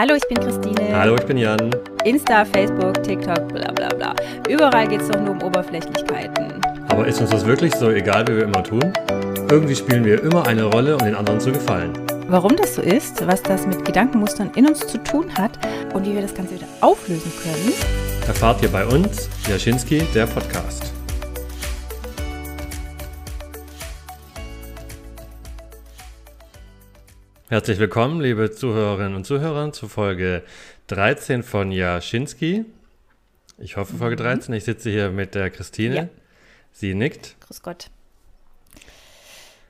[0.00, 0.96] Hallo, ich bin Christine.
[0.98, 1.76] Hallo, ich bin Jan.
[2.06, 4.14] Insta, Facebook, TikTok, bla bla bla.
[4.48, 6.54] Überall geht es doch nur um Oberflächlichkeiten.
[6.88, 8.94] Aber ist uns das wirklich so egal, wie wir immer tun?
[9.50, 11.92] Irgendwie spielen wir immer eine Rolle, um den anderen zu gefallen.
[12.28, 15.58] Warum das so ist, was das mit Gedankenmustern in uns zu tun hat
[15.92, 17.74] und wie wir das Ganze wieder auflösen können,
[18.26, 20.94] erfahrt ihr bei uns, Jaschinski, der Podcast.
[27.50, 30.44] Herzlich willkommen, liebe Zuhörerinnen und Zuhörer, zu Folge
[30.86, 32.64] 13 von Jaschinski.
[33.58, 34.52] Ich hoffe, Folge 13.
[34.52, 34.58] Mhm.
[34.58, 35.96] Ich sitze hier mit der Christine.
[35.96, 36.08] Ja.
[36.70, 37.34] Sie nickt.
[37.40, 37.90] Grüß Gott.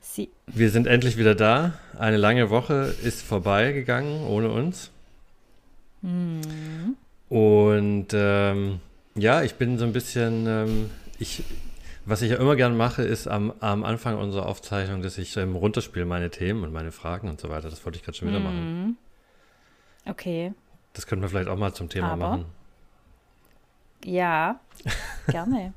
[0.03, 0.29] Sie.
[0.47, 1.73] Wir sind endlich wieder da.
[1.99, 4.91] Eine lange Woche ist vorbeigegangen ohne uns.
[6.03, 6.97] Mhm.
[7.31, 8.81] Und ähm,
[9.15, 11.45] ja, ich bin so ein bisschen, ähm, ich,
[12.05, 15.55] was ich ja immer gern mache, ist am, am Anfang unserer Aufzeichnung, dass ich ähm,
[15.55, 17.69] runterspiele meine Themen und meine Fragen und so weiter.
[17.69, 18.85] Das wollte ich gerade schon wieder machen.
[18.85, 18.97] Mhm.
[20.07, 20.55] Okay.
[20.93, 22.45] Das könnten wir vielleicht auch mal zum Thema Aber, machen.
[24.05, 24.61] Ja,
[25.29, 25.75] gerne.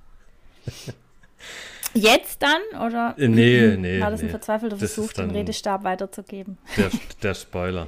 [1.94, 2.82] Jetzt dann?
[2.82, 4.02] Oder äh, nee, nee.
[4.02, 4.32] war das ein nee.
[4.32, 6.58] verzweifelter Versuch, den Redestab weiterzugeben?
[6.78, 6.90] Der,
[7.22, 7.88] der Spoiler.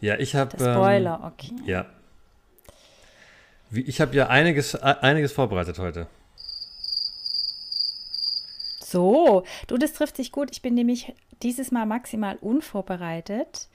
[0.00, 0.56] Ja, ich habe.
[0.56, 1.52] Der Spoiler, ähm, okay.
[1.66, 1.86] Ja.
[3.70, 6.06] Ich habe ja einiges, einiges vorbereitet heute.
[8.94, 10.52] So, du, das trifft sich gut.
[10.52, 13.68] Ich bin nämlich dieses Mal maximal unvorbereitet.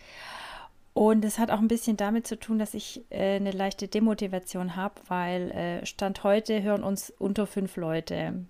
[0.94, 4.78] Und es hat auch ein bisschen damit zu tun, dass ich äh, eine leichte Demotivation
[4.78, 8.46] habe, weil äh, Stand heute hören uns unter fünf Leute.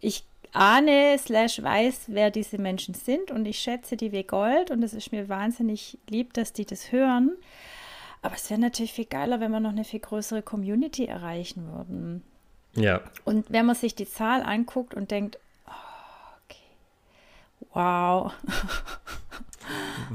[0.00, 4.82] Ich ahne, slash weiß, wer diese Menschen sind und ich schätze die wie Gold und
[4.82, 7.36] es ist mir wahnsinnig lieb, dass die das hören.
[8.22, 12.22] Aber es wäre natürlich viel geiler, wenn wir noch eine viel größere Community erreichen würden.
[12.76, 13.00] Ja.
[13.24, 16.62] Und wenn man sich die Zahl anguckt und denkt, okay,
[17.72, 18.32] wow.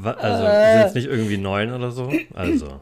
[0.04, 2.12] Also äh, sind es nicht irgendwie neun oder so?
[2.34, 2.82] Also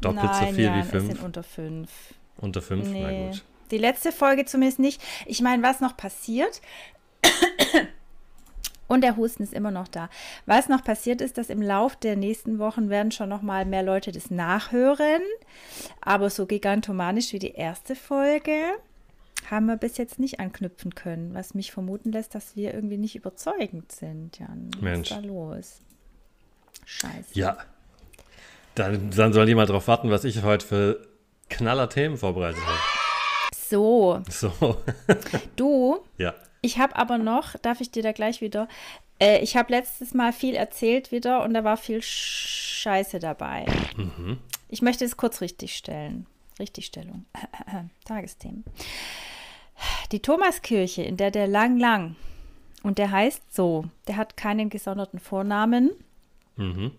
[0.00, 1.06] doppelt nein, so viel ja, wie fünf?
[1.06, 1.90] sind unter fünf.
[2.38, 2.88] Unter fünf?
[2.88, 3.02] Nee.
[3.02, 3.44] Na gut.
[3.70, 5.02] Die letzte Folge zumindest nicht.
[5.26, 6.60] Ich meine, was noch passiert?
[8.88, 10.10] Und der Husten ist immer noch da.
[10.46, 13.84] Was noch passiert ist, dass im Lauf der nächsten Wochen werden schon noch mal mehr
[13.84, 15.22] Leute das nachhören.
[16.00, 18.56] Aber so gigantomanisch wie die erste Folge
[19.50, 23.16] haben wir bis jetzt nicht anknüpfen können, was mich vermuten lässt, dass wir irgendwie nicht
[23.16, 24.70] überzeugend sind, Jan.
[24.74, 25.10] Was Mensch.
[25.10, 25.80] ist da los?
[26.84, 27.34] Scheiße.
[27.34, 27.58] Ja.
[28.74, 31.08] Dann, dann soll jemand darauf warten, was ich heute für
[31.48, 32.78] knaller Themen vorbereitet habe.
[33.54, 34.22] So.
[34.28, 34.80] So.
[35.56, 35.98] du?
[36.18, 36.34] Ja.
[36.62, 38.68] Ich habe aber noch, darf ich dir da gleich wieder,
[39.20, 43.66] äh, ich habe letztes Mal viel erzählt wieder und da war viel Scheiße dabei.
[43.96, 44.38] Mhm.
[44.68, 46.26] Ich möchte es kurz richtigstellen.
[46.58, 47.26] Richtigstellung.
[48.04, 48.64] Tagesthemen.
[50.12, 52.16] Die Thomaskirche, in der der Lang Lang,
[52.82, 55.90] und der heißt so, der hat keinen gesonderten Vornamen.
[56.56, 56.92] Mhm.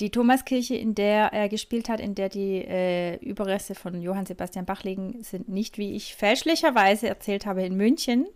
[0.00, 4.64] Die Thomaskirche, in der er gespielt hat, in der die äh, Überreste von Johann Sebastian
[4.64, 8.26] Bach liegen, sind nicht, wie ich fälschlicherweise erzählt habe, in München,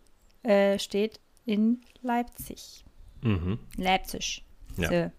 [0.44, 2.84] äh, steht in Leipzig.
[3.22, 3.58] Mhm.
[3.76, 4.44] Leipzig.
[4.76, 4.88] Ja.
[4.88, 5.12] So.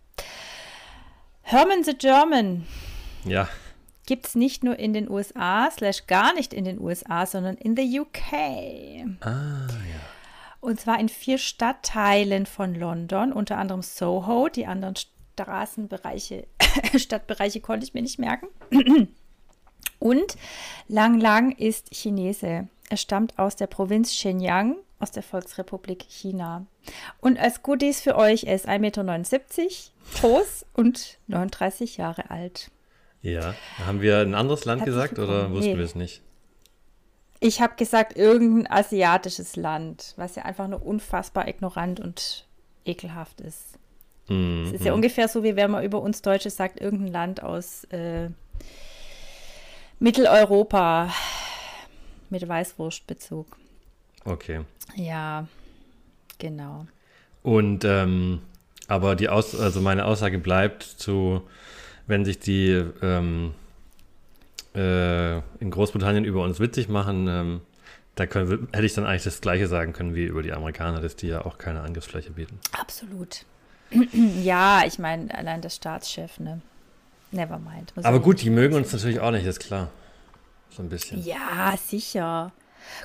[1.41, 2.65] Herman the German.
[3.25, 3.49] Ja
[4.09, 7.77] gibt es nicht nur in den USA, slash gar nicht in den USA, sondern in
[7.77, 8.33] the UK.
[9.21, 9.99] Ah, ja.
[10.61, 14.49] Und zwar in vier Stadtteilen von London, unter anderem Soho.
[14.49, 16.47] Die anderen Straßenbereiche,
[16.97, 18.47] Stadtbereiche konnte ich mir nicht merken.
[19.99, 20.37] Und
[20.87, 22.67] Lang Lang ist Chinese.
[22.89, 26.65] Er stammt aus der Provinz Shenyang, aus der Volksrepublik China.
[27.21, 29.03] Und als Goodies für euch, er ist 1,79 Meter
[30.15, 32.71] groß und 39 Jahre alt.
[33.21, 33.53] Ja.
[33.85, 35.77] Haben wir ein anderes Land Herzlich gesagt oder wussten nee.
[35.77, 36.21] wir es nicht?
[37.41, 42.45] Ich habe gesagt, irgendein asiatisches Land, was ja einfach nur unfassbar ignorant und
[42.85, 43.79] ekelhaft ist.
[44.27, 47.43] Mm, es ist ja ungefähr so, wie wenn man über uns Deutsche sagt, irgendein Land
[47.43, 48.29] aus äh,
[49.99, 51.13] Mitteleuropa
[52.29, 53.57] mit Weißwurstbezug.
[54.25, 54.61] Okay.
[54.95, 55.47] Ja,
[56.37, 56.87] genau.
[57.41, 58.41] Und ähm,
[58.87, 61.43] aber die Aus also meine Aussage bleibt zu
[62.09, 62.71] wenn sich die
[63.01, 63.53] ähm,
[64.75, 67.61] äh, in Großbritannien über uns witzig machen, ähm,
[68.15, 71.15] da können, hätte ich dann eigentlich das Gleiche sagen können wie über die Amerikaner, dass
[71.15, 72.59] die ja auch keine Angriffsfläche bieten.
[72.77, 73.45] Absolut.
[74.43, 76.61] ja, ich meine, allein der Staatschef, ne?
[77.31, 77.93] Never mind.
[78.01, 79.89] Aber gut, die mögen uns natürlich auch nicht, ist klar.
[80.71, 81.23] So ein bisschen.
[81.23, 82.51] Ja, sicher.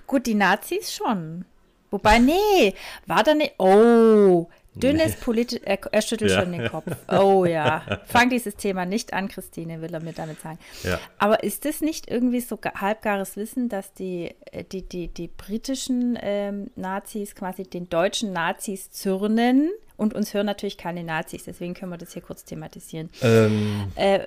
[0.07, 1.45] Gut, die Nazis schon.
[1.91, 2.75] Wobei, nee,
[3.07, 3.55] war da nicht.
[3.59, 6.41] Oh, Dünnes politisch, er, er schüttelt ja.
[6.41, 6.87] schon den Kopf.
[7.09, 10.59] Oh ja, fang dieses Thema nicht an, Christine, will er mir damit sagen.
[10.83, 10.99] Ja.
[11.19, 16.19] Aber ist das nicht irgendwie so halbgares Wissen, dass die, äh, die, die, die britischen
[16.21, 19.71] ähm, Nazis quasi den deutschen Nazis zürnen?
[19.97, 23.11] Und uns hören natürlich keine Nazis, deswegen können wir das hier kurz thematisieren.
[23.23, 23.93] Ähm.
[23.95, 24.27] Äh,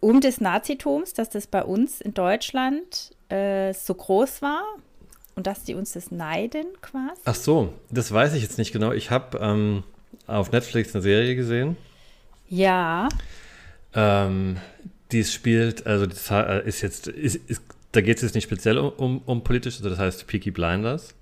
[0.00, 4.64] um des Nazitums, dass das bei uns in Deutschland äh, so groß war,
[5.34, 7.20] und dass die uns das neiden quasi?
[7.24, 8.92] Ach so, das weiß ich jetzt nicht genau.
[8.92, 9.82] Ich habe ähm,
[10.26, 11.76] auf Netflix eine Serie gesehen.
[12.48, 13.08] Ja.
[13.94, 14.58] Ähm,
[15.12, 17.62] die spielt, also das äh, ist jetzt, ist, ist,
[17.92, 21.14] da geht es jetzt nicht speziell um, um, um politisch, also das heißt Peaky Blinders.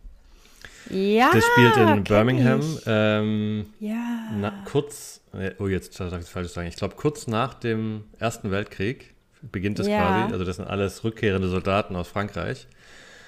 [0.90, 1.31] Ja.
[1.32, 2.78] Das spielt in Birmingham.
[2.87, 4.31] Ähm, ja.
[4.38, 6.69] Na, kurz, äh, oh, jetzt darf ich falsch sagen.
[6.69, 9.14] Ich glaube, kurz nach dem Ersten Weltkrieg
[9.52, 9.99] beginnt es ja.
[9.99, 10.32] quasi.
[10.32, 12.66] Also, das sind alles rückkehrende Soldaten aus Frankreich.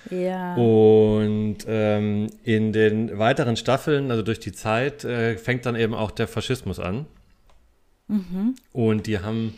[0.08, 0.54] Ja.
[0.54, 6.10] Und ähm, in den weiteren Staffeln, also durch die Zeit, äh, fängt dann eben auch
[6.10, 7.06] der Faschismus an.
[8.08, 8.54] Mhm.
[8.72, 9.54] Und die haben,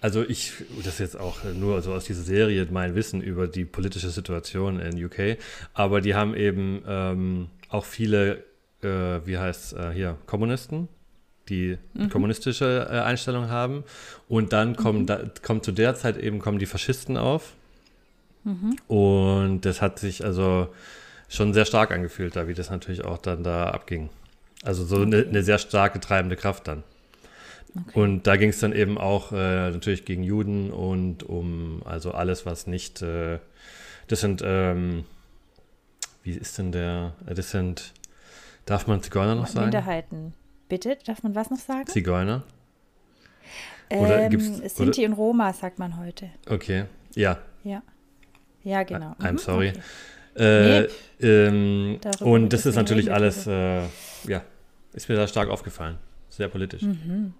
[0.00, 3.64] also ich, das ist jetzt auch nur so aus dieser Serie mein Wissen über die
[3.64, 5.38] politische Situation in UK,
[5.72, 8.44] aber die haben eben ähm, auch viele,
[8.82, 10.88] äh, wie heißt es äh, hier, Kommunisten,
[11.48, 12.10] die mhm.
[12.10, 13.84] kommunistische äh, Einstellung haben.
[14.28, 15.06] Und dann kommen, mhm.
[15.06, 17.54] da, kommt zu der Zeit eben kommen die Faschisten auf.
[18.46, 18.76] Mhm.
[18.86, 20.68] Und das hat sich also
[21.28, 24.08] schon sehr stark angefühlt, da wie das natürlich auch dann da abging.
[24.62, 26.84] Also so eine, eine sehr starke treibende Kraft dann.
[27.74, 28.00] Okay.
[28.00, 32.46] Und da ging es dann eben auch äh, natürlich gegen Juden und um also alles,
[32.46, 33.38] was nicht, äh,
[34.06, 35.04] das sind, ähm,
[36.22, 37.92] wie ist denn der, äh, das sind,
[38.64, 39.66] darf man Zigeuner noch sagen?
[39.66, 40.34] Minderheiten.
[40.68, 41.86] Bitte, darf man was noch sagen?
[41.88, 42.44] Zigeuner?
[43.90, 45.10] Oder ähm, gibt's, Sinti oder?
[45.10, 46.30] und Roma sagt man heute.
[46.48, 46.84] Okay,
[47.14, 47.38] ja.
[47.62, 47.82] Ja.
[48.66, 49.14] Ja, genau.
[49.20, 49.72] I'm mhm, sorry.
[50.34, 50.82] Okay.
[50.82, 50.88] Äh,
[51.20, 53.82] ähm, und das ist natürlich alles, äh,
[54.26, 54.42] ja,
[54.92, 55.96] ist mir da stark aufgefallen.
[56.28, 56.82] Sehr politisch.
[56.82, 57.32] Mhm.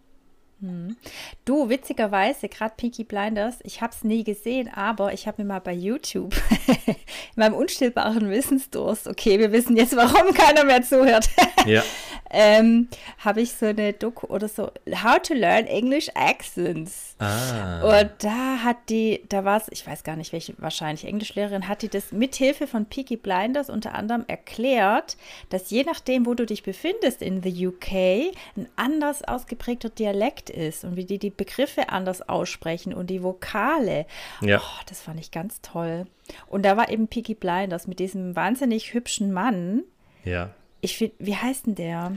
[0.60, 0.96] Mhm.
[1.44, 5.60] Du, witzigerweise, gerade Peaky Blinders, ich habe es nie gesehen, aber ich habe mir mal
[5.60, 6.34] bei YouTube
[6.86, 6.94] in
[7.36, 11.28] meinem unstillbaren Wissensdurst, okay, wir wissen jetzt, warum keiner mehr zuhört,
[11.66, 11.82] ja.
[12.30, 12.88] ähm,
[13.18, 14.70] habe ich so eine Doku oder so,
[15.04, 17.16] How to Learn English Accents.
[17.18, 18.00] Ah.
[18.00, 21.82] Und da hat die, da war es, ich weiß gar nicht, welche, wahrscheinlich Englischlehrerin, hat
[21.82, 25.18] die das mithilfe von Peaky Blinders unter anderem erklärt,
[25.50, 27.92] dass je nachdem, wo du dich befindest in the UK,
[28.56, 34.06] ein anders ausgeprägter Dialekt ist und wie die die Begriffe anders aussprechen und die Vokale.
[34.40, 34.60] Ja.
[34.60, 36.06] Oh, das fand ich ganz toll.
[36.48, 39.82] Und da war eben Peaky Blinders mit diesem wahnsinnig hübschen Mann.
[40.24, 40.50] Ja.
[40.80, 42.16] Ich finde, wie heißt denn der?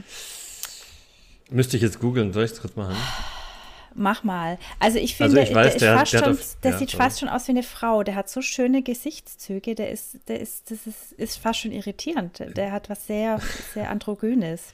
[1.50, 2.96] Müsste ich jetzt googeln, soll ich es kurz machen?
[3.94, 4.58] Mach mal.
[4.78, 7.04] Also ich finde, also ich weiß, der, der, der, schon, auf, der ja, sieht sorry.
[7.04, 8.02] fast schon aus wie eine Frau.
[8.02, 9.74] Der hat so schöne Gesichtszüge.
[9.74, 12.40] Der ist, der ist, das ist, ist fast schon irritierend.
[12.56, 13.40] Der hat was sehr,
[13.74, 14.72] sehr androgynes.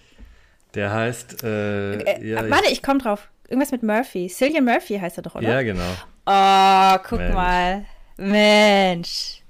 [0.75, 1.43] Der heißt.
[1.43, 3.31] Äh, äh, ja, warte, ich, ich komme drauf.
[3.49, 4.29] Irgendwas mit Murphy.
[4.29, 5.49] Cillian Murphy heißt er doch, oder?
[5.49, 5.83] Ja, genau.
[6.27, 7.35] Oh, guck Mensch.
[7.35, 7.85] mal.
[8.17, 9.43] Mensch.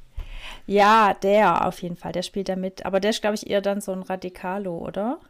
[0.66, 2.84] Ja, der auf jeden Fall, der spielt da mit.
[2.84, 5.20] Aber der ist, glaube ich, eher dann so ein Radikalo, oder?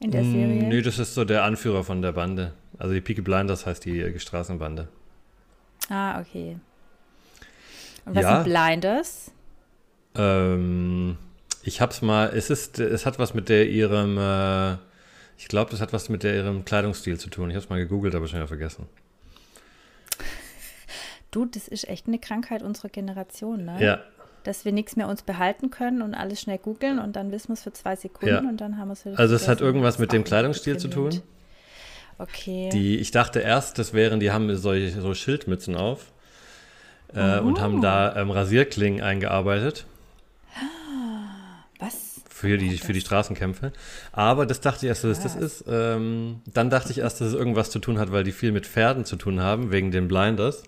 [0.00, 0.62] In der mm, Serie.
[0.64, 2.54] Nö, das ist so der Anführer von der Bande.
[2.78, 4.88] Also die Peaky Blinders heißt die äh, Straßenbande.
[5.90, 6.56] Ah, okay.
[8.04, 8.42] Und was ja.
[8.42, 9.30] sind Blinders?
[10.14, 11.18] Ähm,
[11.62, 14.76] ich hab's mal, es ist, es hat was mit der ihrem, äh,
[15.38, 17.48] ich glaube, das hat was mit der ihrem Kleidungsstil zu tun.
[17.50, 18.86] Ich hab's mal gegoogelt, aber schon wieder vergessen.
[21.30, 23.76] Du, das ist echt eine Krankheit unserer Generation, ne?
[23.80, 24.00] Ja,
[24.44, 27.54] dass wir nichts mehr uns behalten können und alles schnell googeln und dann wissen wir
[27.54, 28.40] es für zwei Sekunden ja.
[28.40, 29.18] und dann haben wir es wieder.
[29.18, 31.20] Also es hat irgendwas mit dem Kleidungsstil zu tun.
[32.18, 32.70] Okay.
[32.72, 36.12] Die, ich dachte erst, das wären, die haben solche so Schildmützen auf
[37.14, 37.42] äh, oh.
[37.42, 39.86] und haben da ähm, Rasierklingen eingearbeitet.
[42.38, 43.72] Für die, für die Straßenkämpfe.
[44.12, 45.64] Aber das dachte ich erst, dass das ist.
[45.68, 48.64] Ähm, dann dachte ich erst, dass es irgendwas zu tun hat, weil die viel mit
[48.64, 50.62] Pferden zu tun haben, wegen den Blinders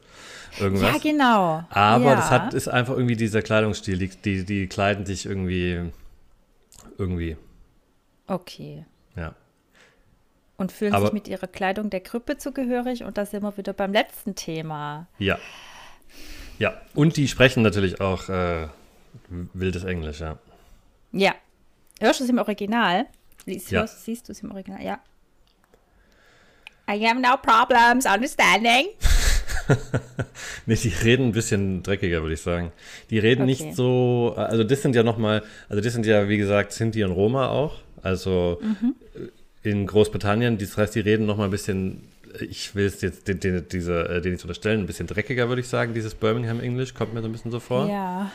[0.59, 0.95] irgendwas.
[0.95, 1.65] Ja, genau.
[1.71, 2.17] Aber ja.
[2.17, 3.99] das hat, ist einfach irgendwie dieser Kleidungsstil.
[3.99, 5.93] Die, die, die kleiden sich irgendwie.
[6.99, 7.37] Irgendwie.
[8.27, 8.85] Okay.
[9.15, 9.37] Ja.
[10.57, 13.05] Und fühlen Aber, sich mit ihrer Kleidung der Krippe zugehörig.
[13.05, 15.07] Und da sind wir wieder beim letzten Thema.
[15.19, 15.39] Ja.
[16.59, 16.81] Ja.
[16.95, 18.67] Und die sprechen natürlich auch äh,
[19.53, 20.37] wildes Englisch, ja.
[21.13, 21.33] Ja.
[22.01, 23.07] Hörst du es im Original?
[23.45, 23.87] Siehst, ja.
[23.87, 24.83] siehst du es im Original?
[24.83, 25.01] Ja.
[26.91, 28.89] I have no problems understanding.
[30.67, 32.73] nee, die reden ein bisschen dreckiger, würde ich sagen.
[33.11, 33.51] Die reden okay.
[33.51, 37.13] nicht so, also das sind ja nochmal, also das sind ja, wie gesagt, Sinti und
[37.13, 37.79] Roma auch.
[38.03, 38.95] Also mhm.
[39.63, 42.09] in Großbritannien, das heißt, die reden nochmal ein bisschen,
[42.41, 45.69] ich will es jetzt den, den, diese, den ich unterstellen, ein bisschen dreckiger, würde ich
[45.69, 47.89] sagen, dieses Birmingham English, kommt mir so ein bisschen so vor.
[47.89, 48.33] Ja.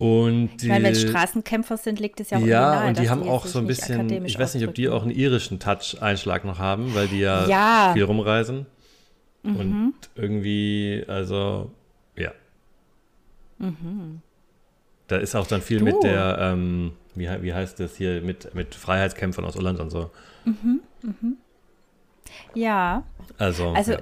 [0.00, 3.10] Und die, ich meine, wenn Straßenkämpfer sind, liegt es ja auch Ja, nahe, und die
[3.10, 6.58] haben auch so ein bisschen, ich weiß nicht, ob die auch einen irischen Touch-Einschlag noch
[6.58, 7.90] haben, weil die ja, ja.
[7.92, 8.64] viel rumreisen.
[9.42, 9.56] Mhm.
[9.56, 11.70] Und irgendwie, also,
[12.16, 12.32] ja.
[13.58, 14.22] Mhm.
[15.06, 15.84] Da ist auch dann viel du.
[15.84, 20.10] mit der, ähm, wie, wie heißt das hier, mit, mit Freiheitskämpfern aus Irland und so.
[20.46, 21.36] Mhm, mhm.
[22.54, 23.02] Ja.
[23.36, 23.98] Also, also ja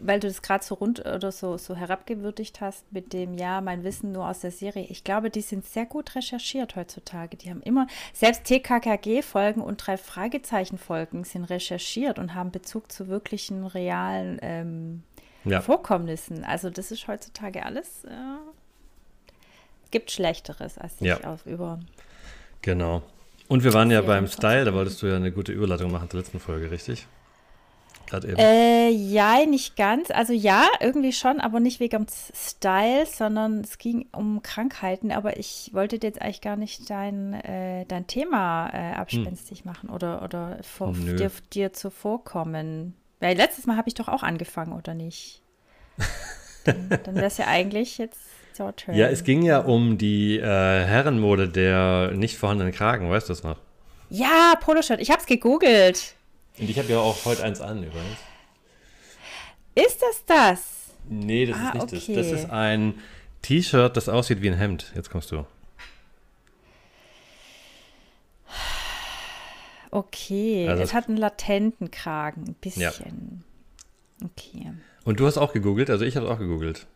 [0.00, 3.84] weil du das gerade so rund oder so, so herabgewürdigt hast mit dem, ja, mein
[3.84, 4.86] Wissen nur aus der Serie.
[4.88, 7.36] Ich glaube, die sind sehr gut recherchiert heutzutage.
[7.36, 13.66] Die haben immer, selbst TKKG-Folgen und drei Fragezeichen-Folgen sind recherchiert und haben Bezug zu wirklichen,
[13.66, 15.02] realen ähm,
[15.44, 15.60] ja.
[15.60, 16.44] Vorkommnissen.
[16.44, 18.10] Also das ist heutzutage alles, äh,
[19.90, 21.20] gibt Schlechteres, als sich ja.
[21.24, 21.80] auf über
[22.62, 23.02] Genau.
[23.48, 26.20] Und wir waren ja beim Style, da wolltest du ja eine gute Überleitung machen zur
[26.20, 27.06] letzten Folge, richtig?
[28.12, 28.38] Gerade eben?
[28.38, 30.10] Äh, ja, nicht ganz.
[30.10, 35.10] Also ja, irgendwie schon, aber nicht wegen Style, sondern es ging um Krankheiten.
[35.12, 39.66] Aber ich wollte dir jetzt eigentlich gar nicht dein, äh, dein Thema äh, abspenstig hm.
[39.66, 42.94] machen oder, oder vor, dir, dir zuvorkommen.
[43.20, 45.42] Weil letztes Mal habe ich doch auch angefangen, oder nicht?
[46.64, 48.20] Dann, dann wäre es ja eigentlich jetzt
[48.58, 48.96] your turn.
[48.96, 53.42] Ja, es ging ja um die äh, Herrenmode der nicht vorhandenen Kragen, weißt du das
[53.42, 53.58] noch?
[54.10, 55.00] Ja, Poloshirt.
[55.00, 56.14] Ich habe es gegoogelt.
[56.58, 58.18] Und ich habe ja auch heute eins an übrigens.
[59.74, 60.60] Ist das das?
[61.08, 62.16] Nee, das ah, ist nicht okay.
[62.16, 62.30] das.
[62.30, 62.94] Das ist ein
[63.42, 64.92] T-Shirt, das aussieht wie ein Hemd.
[64.94, 65.44] Jetzt kommst du.
[69.90, 73.44] Okay, also es hat einen latenten Kragen, ein bisschen.
[74.20, 74.26] Ja.
[74.26, 74.72] Okay.
[75.04, 76.86] Und du hast auch gegoogelt, also ich habe auch gegoogelt.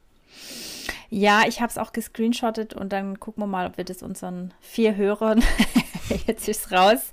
[1.11, 4.55] Ja, ich habe es auch gescreenshottet und dann gucken wir mal, ob wir das unseren
[4.61, 5.43] vier Hörern
[6.27, 7.11] jetzt ist raus,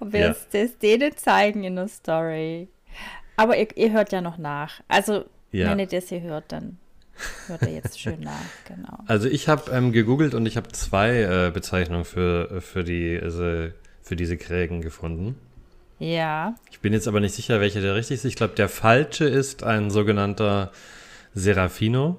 [0.00, 0.36] ob wir ja.
[0.52, 2.68] das denen zeigen in der Story.
[3.36, 4.80] Aber ihr, ihr hört ja noch nach.
[4.88, 5.70] Also, ja.
[5.70, 6.78] wenn ihr das hier hört, dann
[7.46, 8.32] hört ihr jetzt schön nach,
[8.66, 8.98] genau.
[9.06, 13.68] Also ich habe ähm, gegoogelt und ich habe zwei äh, Bezeichnungen für, für, die, also
[14.02, 15.36] für diese Krägen gefunden.
[15.98, 16.54] Ja.
[16.70, 18.24] Ich bin jetzt aber nicht sicher, welcher der richtig ist.
[18.24, 20.72] Ich glaube, der falsche ist ein sogenannter
[21.34, 22.18] Serafino.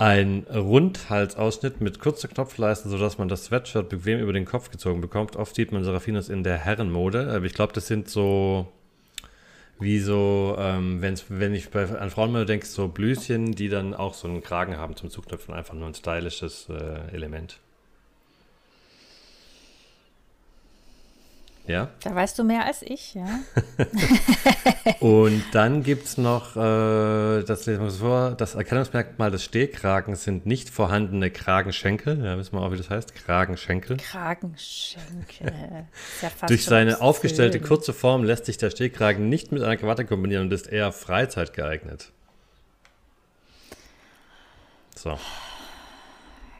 [0.00, 5.36] Ein Rundhalsausschnitt mit kurzer Knopfleisten, sodass man das Sweatshirt bequem über den Kopf gezogen bekommt.
[5.36, 8.66] Oft sieht man Serafinos in der Herrenmode, aber ich glaube, das sind so
[9.78, 14.14] wie so, ähm, wenn's, wenn ich bei, an Frauenmode denke, so Blüschen, die dann auch
[14.14, 17.58] so einen Kragen haben zum Zuknöpfen, einfach nur ein stylisches äh, Element.
[21.70, 21.88] Ja.
[22.02, 23.26] Da weißt du mehr als ich, ja.
[25.00, 30.46] und dann gibt es noch, äh, das lesen wir vor, das Erkennungsmerkmal des Stehkragens sind
[30.46, 32.24] nicht vorhandene Kragenschenkel.
[32.24, 33.14] Ja, wissen wir auch, wie das heißt.
[33.14, 33.98] Kragenschenkel.
[33.98, 35.52] Kragenschenkel.
[36.22, 37.68] Ja Durch seine aufgestellte Film.
[37.68, 41.52] kurze Form lässt sich der Stehkragen nicht mit einer Krawatte kombinieren und ist eher Freizeit
[41.52, 42.10] geeignet.
[44.96, 45.18] So.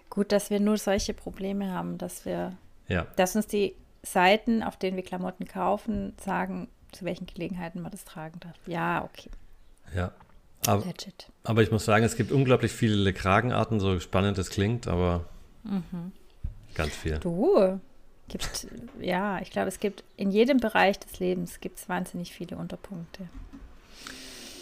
[0.09, 2.57] Gut, dass wir nur solche Probleme haben, dass wir,
[2.88, 3.07] ja.
[3.17, 8.04] dass uns die Seiten, auf denen wir Klamotten kaufen, sagen, zu welchen Gelegenheiten man das
[8.04, 8.57] tragen darf.
[8.66, 9.30] Ja, okay.
[9.95, 10.12] Ja.
[10.66, 10.85] Aber,
[11.45, 15.25] aber ich muss sagen, es gibt unglaublich viele Kragenarten, so spannend es klingt, aber
[15.64, 16.12] mhm.
[16.75, 17.19] ganz viel.
[17.19, 17.80] Du,
[18.28, 18.69] gibt,
[19.00, 23.28] ja, ich glaube, es gibt in jedem Bereich des Lebens gibt es wahnsinnig viele Unterpunkte.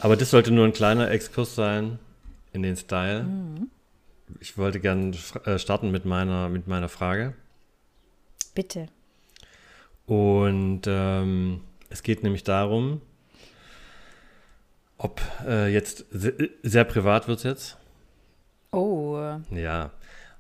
[0.01, 1.99] Aber das sollte nur ein kleiner Exkurs sein
[2.53, 3.25] in den Style.
[3.25, 3.71] Mhm.
[4.41, 7.35] Ich wollte gerne äh, starten mit meiner, mit meiner Frage.
[8.55, 8.89] Bitte.
[10.09, 11.61] Und ähm,
[11.91, 13.03] es geht nämlich darum,
[14.97, 17.77] ob äh, jetzt sehr, sehr privat wird es jetzt.
[18.73, 19.21] Oh.
[19.51, 19.91] Ja.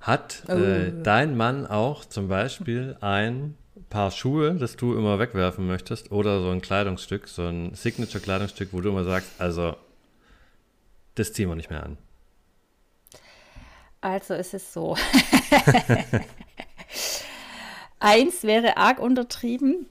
[0.01, 0.53] Hat oh.
[0.53, 3.59] äh, dein Mann auch zum Beispiel ein
[3.91, 8.81] Paar Schuhe, das du immer wegwerfen möchtest, oder so ein Kleidungsstück, so ein Signature-Kleidungsstück, wo
[8.81, 9.77] du immer sagst, also
[11.15, 11.99] das ziehen wir nicht mehr an?
[14.01, 14.97] Also ist es so.
[18.01, 19.87] Eins wäre arg untertrieben.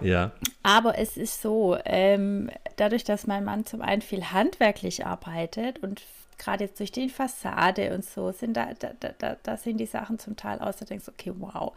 [0.00, 0.32] Ja.
[0.62, 6.02] Aber es ist so, ähm, dadurch, dass mein Mann zum einen viel handwerklich arbeitet und
[6.38, 10.18] gerade jetzt durch die Fassade und so sind da, da, da, da sind die Sachen
[10.18, 11.72] zum Teil aus, da denkst du, okay, wow.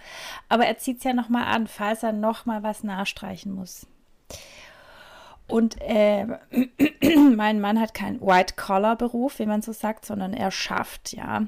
[0.49, 3.87] Aber er zieht es ja nochmal an, falls er nochmal was nachstreichen muss.
[5.47, 6.25] Und äh,
[7.35, 11.43] mein Mann hat keinen White-Collar-Beruf, wie man so sagt, sondern er schafft, ja.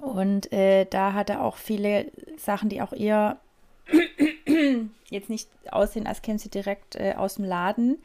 [0.00, 3.38] Und äh, da hat er auch viele Sachen, die auch eher
[5.10, 7.98] jetzt nicht aussehen, als kämen sie direkt äh, aus dem Laden.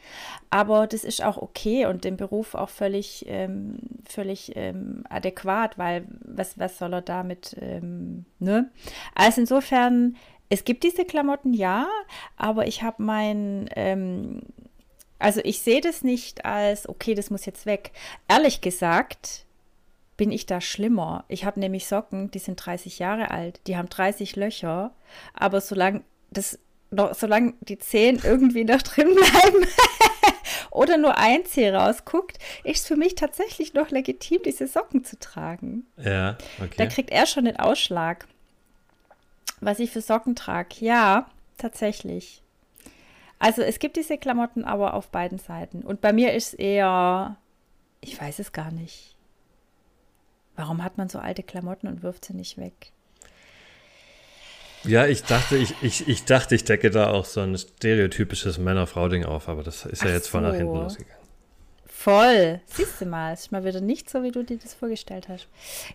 [0.50, 6.06] Aber das ist auch okay und dem Beruf auch völlig, ähm, völlig ähm, adäquat, weil
[6.22, 8.70] was, was soll er damit, ähm, ne?
[9.16, 10.18] Also insofern,
[10.50, 11.88] es gibt diese Klamotten, ja,
[12.38, 14.42] aber ich habe mein, ähm,
[15.20, 17.92] also ich sehe das nicht als, okay, das muss jetzt weg.
[18.28, 19.46] Ehrlich gesagt,
[20.20, 21.24] bin ich da schlimmer.
[21.30, 24.92] Ich habe nämlich Socken, die sind 30 Jahre alt, die haben 30 Löcher,
[25.34, 26.60] aber solange das
[26.92, 29.66] noch, solange die Zehen irgendwie noch drin bleiben
[30.72, 35.18] oder nur ein Zeh rausguckt, ist es für mich tatsächlich noch legitim, diese Socken zu
[35.18, 35.86] tragen.
[35.96, 36.76] Ja, okay.
[36.76, 38.28] Da kriegt er schon den Ausschlag.
[39.62, 40.76] Was ich für Socken trage.
[40.82, 42.42] Ja, tatsächlich.
[43.40, 45.82] Also es gibt diese Klamotten aber auf beiden Seiten.
[45.82, 47.38] Und bei mir ist es eher,
[48.02, 49.16] ich weiß es gar nicht.
[50.60, 52.92] Warum hat man so alte Klamotten und wirft sie nicht weg?
[54.84, 59.24] Ja, ich dachte, ich, ich, ich dachte, ich decke da auch so ein stereotypisches Männer-Frau-Ding
[59.24, 60.32] auf, aber das ist ja Ach jetzt so.
[60.32, 61.24] von nach hinten losgegangen.
[61.86, 62.60] Voll.
[62.66, 65.48] Siehst du mal, ist mal wieder nicht so, wie du dir das vorgestellt hast.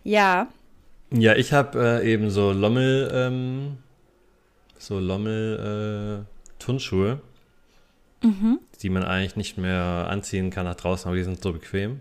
[0.03, 0.49] Ja.
[1.11, 3.77] Ja, ich habe äh, eben so Lommel, ähm,
[4.79, 7.21] so Lommel-Turnschuhe,
[8.23, 8.61] äh, mhm.
[8.81, 12.01] die man eigentlich nicht mehr anziehen kann nach draußen, aber die sind so bequem.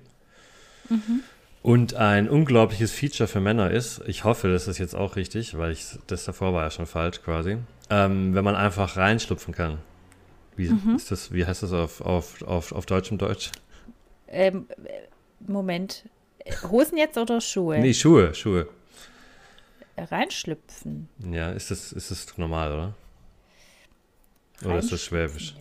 [0.87, 1.23] Mhm.
[1.63, 5.71] Und ein unglaubliches Feature für Männer ist, ich hoffe, das ist jetzt auch richtig, weil
[5.71, 7.57] ich das davor war ja schon falsch quasi,
[7.89, 9.77] ähm, wenn man einfach reinschlupfen kann.
[10.57, 10.97] Wie, mhm.
[10.97, 13.49] ist das, wie heißt das auf, auf, auf, auf Deutsch und Deutsch?
[14.27, 14.67] Ähm,
[15.39, 16.03] Moment.
[16.69, 17.79] Hosen jetzt oder Schuhe?
[17.79, 18.67] Nee, Schuhe, Schuhe.
[19.97, 21.07] Reinschlüpfen.
[21.31, 22.93] Ja, ist das, ist das normal, oder?
[24.65, 25.55] Oder ist das Schwäbisch?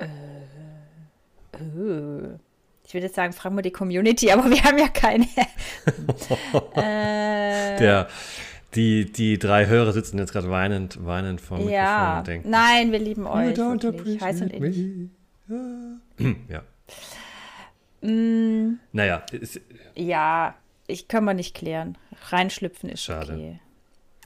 [0.00, 0.04] Ja.
[0.04, 2.38] Äh, äh
[2.94, 5.24] ich würde sagen, fragen wir die Community, aber wir haben ja keine.
[6.76, 8.08] äh, Der,
[8.76, 12.50] die, die drei Hörer sitzen jetzt gerade weinend, weinend vor dem ja, Mikrofon und denken.
[12.50, 13.56] Nein, wir lieben euch.
[13.56, 14.20] Wirklich.
[14.20, 15.10] Heiß und innig.
[16.48, 16.62] ja.
[18.00, 19.26] Mm, naja.
[19.32, 19.60] Ist,
[19.96, 20.54] ja,
[20.86, 21.98] ich kann man nicht klären.
[22.28, 23.32] Reinschlüpfen ist schade.
[23.32, 23.60] Okay.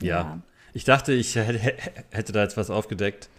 [0.01, 0.21] Ja.
[0.21, 0.41] ja.
[0.73, 3.29] Ich dachte, ich hätte da jetzt was aufgedeckt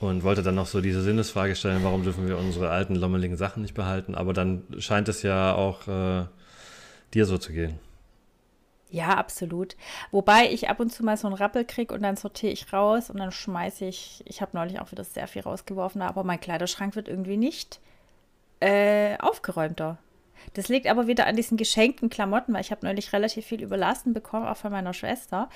[0.00, 3.62] und wollte dann noch so diese Sinnesfrage stellen, warum dürfen wir unsere alten lommeligen Sachen
[3.62, 4.14] nicht behalten?
[4.14, 6.26] Aber dann scheint es ja auch äh,
[7.14, 7.78] dir so zu gehen.
[8.90, 9.76] Ja, absolut.
[10.12, 13.10] Wobei ich ab und zu mal so einen Rappel kriege und dann sortiere ich raus
[13.10, 16.96] und dann schmeiße ich, ich habe neulich auch wieder sehr viel rausgeworfen, aber mein Kleiderschrank
[16.96, 17.80] wird irgendwie nicht
[18.60, 19.98] äh, aufgeräumter.
[20.54, 24.14] Das liegt aber wieder an diesen geschenkten Klamotten, weil ich habe neulich relativ viel überlassen
[24.14, 25.50] bekommen, auch von meiner Schwester.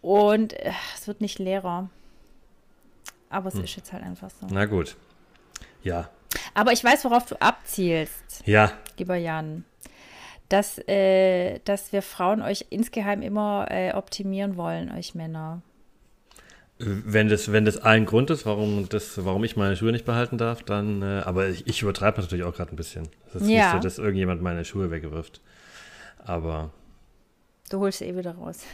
[0.00, 1.88] Und äh, es wird nicht leerer.
[3.30, 3.64] Aber es hm.
[3.64, 4.46] ist jetzt halt einfach so.
[4.50, 4.96] Na gut.
[5.82, 6.10] Ja.
[6.52, 8.42] Aber ich weiß, worauf du abzielst.
[8.44, 8.72] Ja.
[8.98, 9.64] Lieber Jan.
[10.48, 15.62] Dass, äh, dass wir Frauen euch insgeheim immer äh, optimieren wollen, euch Männer.
[16.78, 20.38] Wenn das, wenn das ein Grund ist, warum, das, warum ich meine Schuhe nicht behalten
[20.38, 23.08] darf, dann, äh, aber ich, ich übertreibe natürlich auch gerade ein bisschen.
[23.28, 23.64] Es ist ja.
[23.64, 25.40] nicht so, dass irgendjemand meine Schuhe wegwirft.
[26.18, 26.70] Aber.
[27.68, 28.64] Du holst sie eh wieder raus.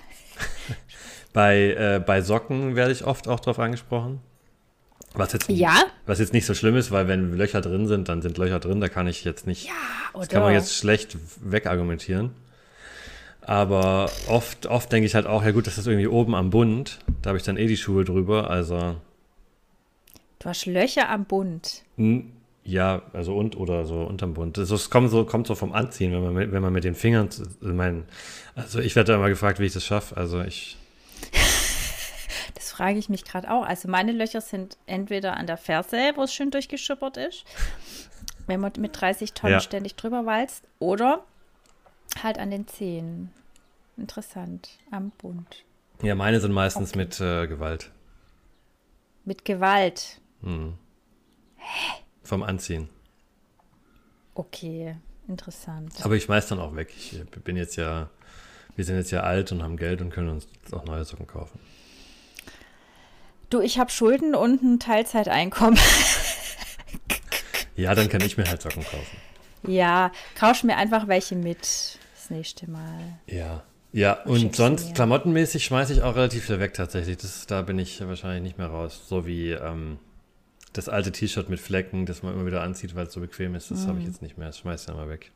[1.32, 4.20] bei, äh, bei Socken werde ich oft auch drauf angesprochen.
[5.16, 5.84] Was jetzt, ja?
[6.04, 8.80] was jetzt nicht so schlimm ist, weil wenn Löcher drin sind, dann sind Löcher drin,
[8.80, 9.66] da kann ich jetzt nicht.
[9.66, 9.72] Ja,
[10.12, 10.20] oder?
[10.26, 12.30] Das kann man jetzt schlecht wegargumentieren.
[13.40, 16.98] Aber oft, oft denke ich halt auch, ja gut, das ist irgendwie oben am Bund.
[17.22, 18.96] Da habe ich dann eh die Schuhe drüber, also.
[20.40, 21.82] Du hast Löcher am Bund.
[22.64, 24.58] Ja, also und oder so unterm Bund.
[24.58, 27.28] Das kommt so, kommt so vom Anziehen, wenn man mit, wenn man mit den Fingern.
[27.60, 28.04] Mein,
[28.56, 30.16] also ich werde da immer gefragt, wie ich das schaffe.
[30.16, 30.76] Also ich.
[32.66, 33.64] Das frage ich mich gerade auch.
[33.64, 37.44] Also meine Löcher sind entweder an der Ferse, wo es schön durchgeschuppert ist,
[38.48, 39.60] wenn man mit 30 Tonnen ja.
[39.60, 41.24] ständig drüber walzt, oder
[42.20, 43.30] halt an den Zehen.
[43.96, 45.64] Interessant, am Bund.
[46.02, 46.98] Ja, meine sind meistens okay.
[46.98, 47.92] mit äh, Gewalt.
[49.24, 50.20] Mit Gewalt?
[50.42, 50.74] Hm.
[51.54, 52.02] Hä?
[52.24, 52.88] Vom Anziehen.
[54.34, 54.96] Okay,
[55.28, 56.04] interessant.
[56.04, 56.92] Aber ich schmeiß dann auch weg.
[56.96, 58.10] Ich bin jetzt ja,
[58.74, 61.60] wir sind jetzt ja alt und haben Geld und können uns auch neue Socken kaufen.
[63.50, 65.78] Du, ich habe Schulden und ein Teilzeiteinkommen.
[67.76, 69.16] ja, dann kann ich mir halt Socken kaufen.
[69.66, 71.60] Ja, kausch mir einfach welche mit
[72.14, 73.18] das nächste Mal.
[73.26, 73.62] Ja.
[73.92, 77.16] Ja, und sonst klamottenmäßig schmeiße ich auch relativ viel weg tatsächlich.
[77.16, 79.04] Das, da bin ich wahrscheinlich nicht mehr raus.
[79.08, 79.98] So wie ähm,
[80.74, 83.70] das alte T-Shirt mit Flecken, das man immer wieder anzieht, weil es so bequem ist,
[83.70, 83.88] das mm.
[83.88, 84.48] habe ich jetzt nicht mehr.
[84.48, 85.32] Das schmeiße ich dann mal weg.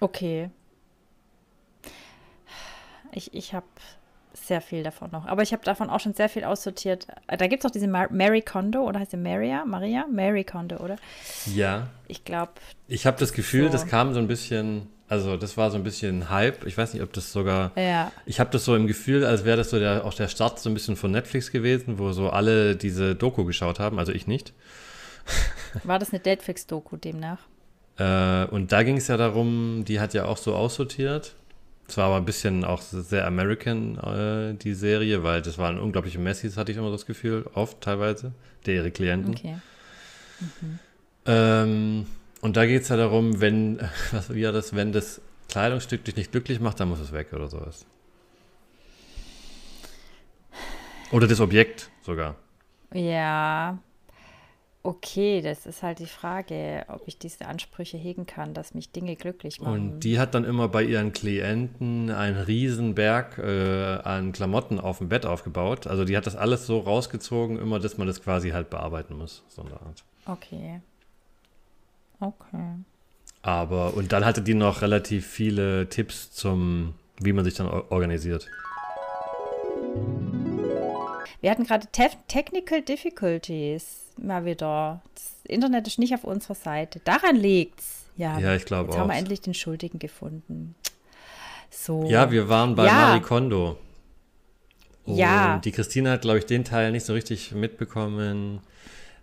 [0.00, 0.50] Okay.
[3.12, 3.66] Ich, ich habe
[4.46, 5.26] sehr viel davon noch.
[5.26, 7.06] Aber ich habe davon auch schon sehr viel aussortiert.
[7.26, 9.64] Da gibt es auch diese Mar Mary Kondo, oder heißt sie Maria?
[9.64, 10.06] Maria?
[10.10, 10.96] Mary Kondo, oder?
[11.54, 11.88] Ja.
[12.06, 12.52] Ich glaube.
[12.86, 13.72] Ich habe das Gefühl, so.
[13.72, 16.66] das kam so ein bisschen, also das war so ein bisschen Hype.
[16.66, 17.72] Ich weiß nicht, ob das sogar.
[17.76, 18.12] Ja.
[18.26, 20.70] Ich habe das so im Gefühl, als wäre das so der, auch der Start so
[20.70, 24.52] ein bisschen von Netflix gewesen, wo so alle diese Doku geschaut haben, also ich nicht.
[25.84, 27.40] War das eine Netflix-Doku demnach?
[27.98, 31.34] Äh, und da ging es ja darum, die hat ja auch so aussortiert
[31.88, 36.18] es war aber ein bisschen auch sehr American, äh, die Serie, weil das waren unglaubliche
[36.18, 38.32] Messis, hatte ich immer das Gefühl, oft teilweise,
[38.66, 39.34] der ihre Klienten.
[39.34, 39.56] Okay.
[40.40, 40.78] Mhm.
[41.24, 42.06] Ähm,
[42.42, 43.80] und da geht es ja darum, wenn,
[44.12, 47.48] was wie das, wenn das Kleidungsstück dich nicht glücklich macht, dann muss es weg oder
[47.48, 47.86] sowas.
[51.10, 52.36] Oder das Objekt sogar.
[52.92, 53.78] Ja,
[54.88, 59.16] okay, das ist halt die Frage, ob ich diese Ansprüche hegen kann, dass mich Dinge
[59.16, 59.72] glücklich machen.
[59.74, 65.10] Und die hat dann immer bei ihren Klienten einen Riesenberg äh, an Klamotten auf dem
[65.10, 65.86] Bett aufgebaut.
[65.86, 69.42] Also die hat das alles so rausgezogen, immer, dass man das quasi halt bearbeiten muss,
[69.48, 70.04] so eine Art.
[70.24, 70.80] Okay.
[72.18, 72.76] Okay.
[73.42, 78.48] Aber, und dann hatte die noch relativ viele Tipps zum, wie man sich dann organisiert.
[81.40, 85.02] Wir hatten gerade Te Technical Difficulties mal wieder.
[85.14, 87.00] Das Internet ist nicht auf unserer Seite.
[87.04, 88.06] Daran liegt's.
[88.16, 88.94] Ja, ja ich glaube auch.
[88.94, 90.74] Jetzt haben wir endlich den Schuldigen gefunden.
[91.70, 92.04] So.
[92.08, 92.92] Ja, wir waren bei ja.
[92.92, 93.78] Marie Kondo.
[95.04, 95.58] Und ja.
[95.64, 98.60] Die Christine hat, glaube ich, den Teil nicht so richtig mitbekommen.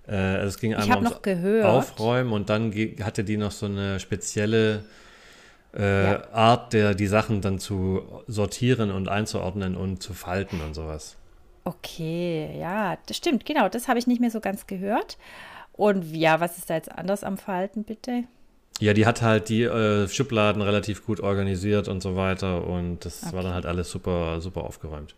[0.08, 1.66] Äh, also es ging einmal ums gehört.
[1.66, 2.74] Aufräumen und dann
[3.04, 4.86] hatte die noch so eine spezielle
[5.76, 6.32] äh, ja.
[6.32, 11.18] Art, der die Sachen dann zu sortieren und einzuordnen und zu falten und sowas.
[11.66, 15.18] Okay, ja, das stimmt, genau, das habe ich nicht mehr so ganz gehört.
[15.74, 18.24] Und ja, was ist da jetzt anders am Falten, bitte?
[18.80, 23.24] Ja, die hat halt die äh, Schubladen relativ gut organisiert und so weiter und das
[23.24, 23.36] okay.
[23.36, 25.16] war dann halt alles super, super aufgeräumt.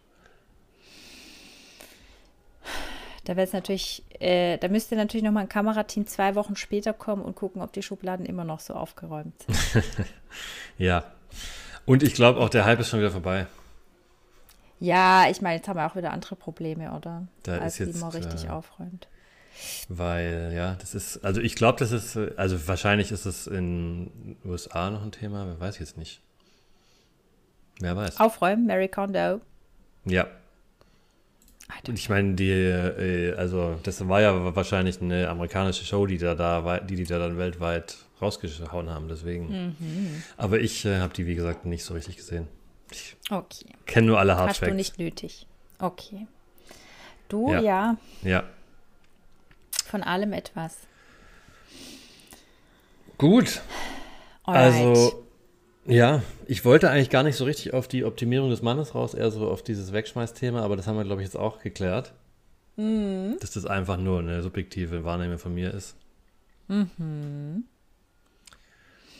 [3.25, 7.23] Da wäre es natürlich, äh, da müsste natürlich nochmal ein Kamerateam zwei Wochen später kommen
[7.23, 9.83] und gucken, ob die Schubladen immer noch so aufgeräumt sind.
[10.77, 11.03] ja.
[11.85, 13.47] Und ich glaube auch, der Hype ist schon wieder vorbei.
[14.79, 17.27] Ja, ich meine, jetzt haben wir auch wieder andere Probleme, oder?
[17.43, 19.07] Da Als ist jetzt, man richtig äh, aufräumt.
[19.89, 24.37] Weil, ja, das ist, also ich glaube, das ist, also wahrscheinlich ist es in den
[24.45, 26.21] USA noch ein Thema, wer weiß jetzt nicht.
[27.79, 28.19] Wer weiß.
[28.19, 29.41] Aufräumen, Mary Kondo.
[30.05, 30.27] Ja.
[31.87, 36.33] Und ich meine, die, äh, also das war ja wahrscheinlich eine amerikanische Show, die da,
[36.35, 39.75] da die, die da dann weltweit rausgehauen haben, deswegen.
[39.79, 40.23] Mhm.
[40.37, 42.47] Aber ich äh, habe die, wie gesagt, nicht so richtig gesehen.
[42.91, 43.65] Ich okay.
[43.85, 44.61] kenne nur alle Hardfacts.
[44.61, 45.47] Hast du nicht nötig.
[45.79, 46.27] Okay.
[47.29, 47.61] Du, ja.
[47.61, 47.97] Ja.
[48.23, 48.43] ja.
[49.85, 50.77] Von allem etwas.
[53.17, 53.61] Gut.
[54.43, 54.73] Alright.
[54.73, 55.25] Also,
[55.85, 59.31] ja, ich wollte eigentlich gar nicht so richtig auf die Optimierung des Mannes raus, eher
[59.31, 62.13] so auf dieses Wegschmeißthema, aber das haben wir, glaube ich, jetzt auch geklärt.
[62.75, 63.37] Mhm.
[63.39, 65.95] Dass das einfach nur eine subjektive Wahrnehmung von mir ist.
[66.67, 67.63] Mhm.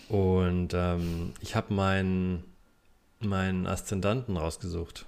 [0.09, 2.43] Und ähm, ich habe meinen
[3.19, 5.05] meinen Aszendanten rausgesucht.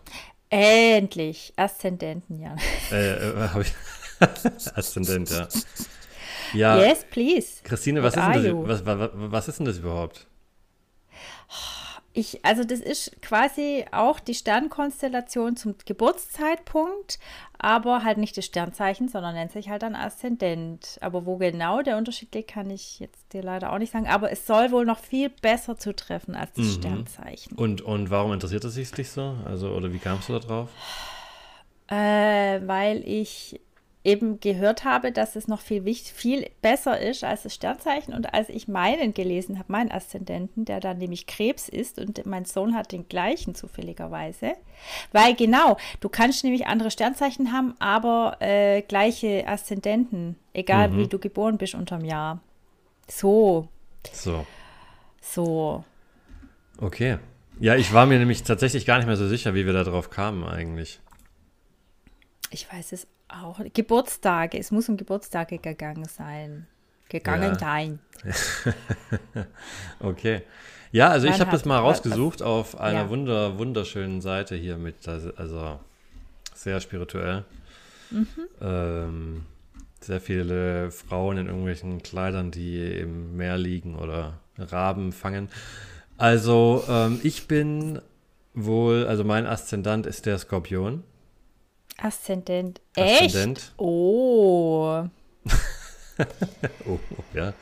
[0.50, 1.54] Endlich.
[1.56, 2.56] Aszendenten, ja.
[2.92, 3.74] Äh, äh habe ich.
[4.76, 5.48] Aszendent, ja.
[6.54, 6.80] Ja.
[6.80, 7.62] Yes, please.
[7.64, 10.28] Christine, was ist, denn das, was, was, was ist denn das überhaupt?
[12.20, 17.18] Ich, also das ist quasi auch die Sternkonstellation zum Geburtszeitpunkt,
[17.58, 20.98] aber halt nicht das Sternzeichen, sondern nennt sich halt dann Aszendent.
[21.00, 24.10] Aber wo genau der Unterschied liegt, kann ich jetzt dir leider auch nicht sagen.
[24.10, 26.72] Aber es soll wohl noch viel besser zutreffen als das mhm.
[26.72, 27.58] Sternzeichen.
[27.58, 29.36] Und, und warum interessiert es sich dich so?
[29.46, 30.70] Also, oder wie kamst du da drauf?
[31.88, 33.62] Äh, weil ich
[34.04, 38.14] eben gehört habe, dass es noch viel, viel besser ist als das Sternzeichen.
[38.14, 42.46] Und als ich meinen gelesen habe, meinen Aszendenten, der dann nämlich Krebs ist und mein
[42.46, 44.54] Sohn hat den gleichen zufälligerweise,
[45.12, 50.98] weil genau, du kannst nämlich andere Sternzeichen haben, aber äh, gleiche Aszendenten, egal mhm.
[50.98, 52.40] wie du geboren bist unterm Jahr.
[53.08, 53.68] So.
[54.14, 54.46] So.
[55.20, 55.84] So.
[56.80, 57.18] Okay.
[57.60, 60.10] Ja, ich war mir nämlich tatsächlich gar nicht mehr so sicher, wie wir da drauf
[60.10, 61.02] kamen eigentlich.
[62.52, 64.58] Ich weiß es auch Geburtstage.
[64.58, 66.68] Es muss um Geburtstage gegangen sein.
[67.10, 67.60] Gegangen ja.
[67.60, 68.00] sein.
[70.00, 70.44] okay.
[70.92, 73.10] Ja, also Man ich habe das mal rausgesucht auf einer ja.
[73.10, 75.80] wunder, wunderschönen Seite hier mit, also
[76.54, 77.46] sehr spirituell.
[78.12, 78.28] Mhm.
[78.62, 79.46] Ähm,
[80.02, 85.50] sehr viele Frauen in irgendwelchen Kleidern, die im Meer liegen oder Raben fangen.
[86.18, 88.02] Also ähm, ich bin
[88.54, 91.04] wohl, also mein Aszendant ist der Skorpion.
[92.02, 92.82] Aszendent.
[92.96, 93.36] Echt?
[93.36, 93.74] Aszendent.
[93.78, 95.04] Oh.
[96.86, 97.00] oh,
[97.34, 97.54] ja.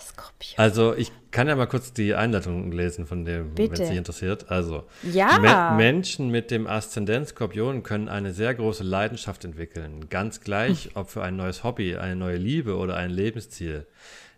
[0.00, 0.58] Skorpion.
[0.58, 4.50] Also ich kann ja mal kurz die Einleitung lesen von dem, wenn es dich interessiert.
[4.50, 5.38] Also, ja.
[5.38, 10.08] Me Menschen mit dem Aszendent Skorpion können eine sehr große Leidenschaft entwickeln.
[10.10, 10.90] Ganz gleich, hm.
[10.94, 13.86] ob für ein neues Hobby, eine neue Liebe oder ein Lebensziel.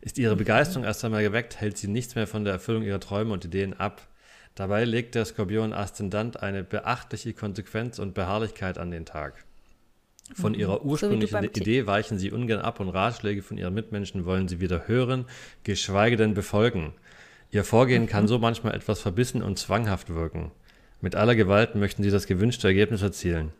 [0.00, 0.38] Ist ihre mhm.
[0.38, 3.72] Begeisterung erst einmal geweckt, hält sie nichts mehr von der Erfüllung ihrer Träume und Ideen
[3.80, 4.02] ab.
[4.54, 9.44] Dabei legt der Skorpion Aszendant eine beachtliche Konsequenz und Beharrlichkeit an den Tag.
[10.32, 10.60] Von mhm.
[10.60, 14.60] ihrer ursprünglichen so Idee weichen sie ungern ab und Ratschläge von ihren Mitmenschen wollen sie
[14.60, 15.26] weder hören,
[15.64, 16.94] geschweige denn befolgen.
[17.50, 18.08] Ihr Vorgehen mhm.
[18.08, 20.50] kann so manchmal etwas verbissen und zwanghaft wirken.
[21.00, 23.52] Mit aller Gewalt möchten sie das gewünschte Ergebnis erzielen.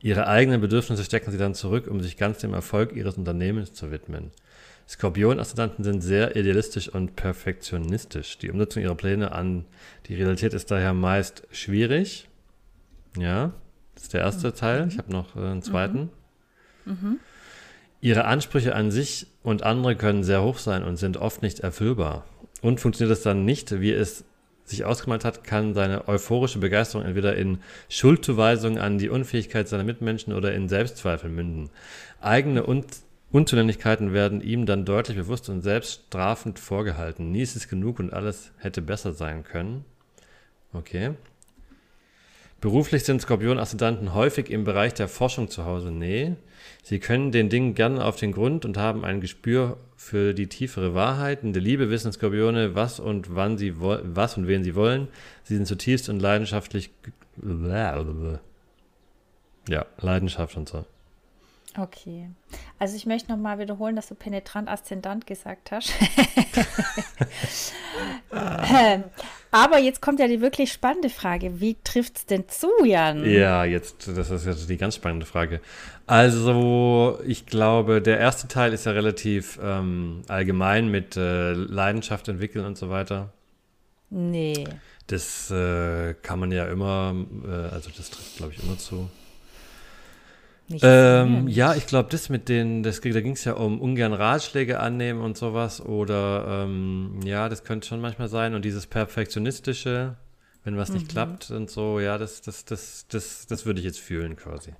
[0.00, 3.90] Ihre eigenen Bedürfnisse stecken sie dann zurück, um sich ganz dem Erfolg ihres Unternehmens zu
[3.90, 4.30] widmen.
[4.88, 8.38] Skorpion-Aszendanten sind sehr idealistisch und perfektionistisch.
[8.38, 9.64] Die Umsetzung ihrer Pläne an
[10.06, 12.28] die Realität ist daher meist schwierig.
[13.16, 13.52] Ja,
[13.94, 14.54] das ist der erste mhm.
[14.54, 14.88] Teil.
[14.88, 16.10] Ich habe noch äh, einen zweiten.
[16.84, 16.92] Mhm.
[17.00, 17.20] Mhm.
[18.00, 22.26] Ihre Ansprüche an sich und andere können sehr hoch sein und sind oft nicht erfüllbar.
[22.60, 24.24] Und funktioniert es dann nicht, wie es
[24.64, 30.32] sich ausgemalt hat, kann seine euphorische Begeisterung entweder in Schuldzuweisung an die Unfähigkeit seiner Mitmenschen
[30.32, 31.70] oder in Selbstzweifel münden.
[32.20, 32.84] Eigene Un
[33.34, 37.32] Unzulänglichkeiten werden ihm dann deutlich bewusst und selbststrafend vorgehalten.
[37.32, 39.84] Nie ist es genug und alles hätte besser sein können.
[40.72, 41.14] Okay.
[42.60, 45.90] Beruflich sind Skorpion-Aszendanten häufig im Bereich der Forschung zu Hause.
[45.90, 46.36] Nee.
[46.84, 50.94] Sie können den Dingen gerne auf den Grund und haben ein Gespür für die tiefere
[50.94, 51.42] Wahrheit.
[51.42, 55.08] In der Liebe wissen Skorpione, was und wann sie was und wen sie wollen.
[55.42, 56.90] Sie sind zutiefst und leidenschaftlich.
[59.68, 60.84] Ja, Leidenschaft und so.
[61.76, 62.30] Okay.
[62.78, 65.92] Also ich möchte nochmal wiederholen, dass du penetrant aszendant gesagt hast.
[69.50, 71.60] Aber jetzt kommt ja die wirklich spannende Frage.
[71.60, 73.24] Wie trifft es denn zu, Jan?
[73.24, 75.60] Ja, jetzt, das ist jetzt die ganz spannende Frage.
[76.06, 82.64] Also, ich glaube, der erste Teil ist ja relativ ähm, allgemein mit äh, Leidenschaft entwickeln
[82.64, 83.32] und so weiter.
[84.10, 84.64] Nee.
[85.06, 87.14] Das äh, kann man ja immer,
[87.46, 89.08] äh, also das trifft, glaube ich, immer zu.
[90.82, 94.80] Ähm, ja, ich glaube, das mit den, das, da ging es ja um ungern Ratschläge
[94.80, 95.80] annehmen und sowas.
[95.80, 98.54] Oder ähm, ja, das könnte schon manchmal sein.
[98.54, 100.16] Und dieses Perfektionistische,
[100.64, 101.10] wenn was nicht mhm.
[101.10, 104.72] klappt und so, ja, das, das, das, das, das würde ich jetzt fühlen quasi.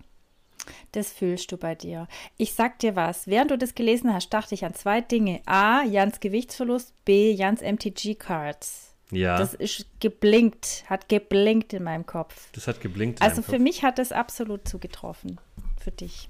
[0.92, 2.09] Das fühlst du bei dir.
[2.37, 5.42] Ich sag dir was, während du das gelesen hast, dachte ich an zwei Dinge.
[5.44, 8.94] A, Jans Gewichtsverlust, B, Jans MTG-Cards.
[9.11, 9.37] Ja.
[9.37, 12.48] Das ist geblinkt, hat geblinkt in meinem Kopf.
[12.52, 13.20] Das hat geblinkt.
[13.20, 13.61] Also für Kopf.
[13.61, 15.38] mich hat das absolut zugetroffen
[15.85, 16.29] für dich.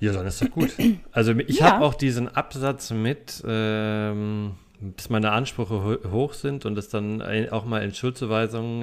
[0.00, 0.74] Ja, dann ist doch gut.
[1.12, 1.72] Also ich ja.
[1.72, 7.64] habe auch diesen Absatz mit, ähm, dass meine Ansprüche hoch sind und es dann auch
[7.64, 8.82] mal in Schuldzuweisungen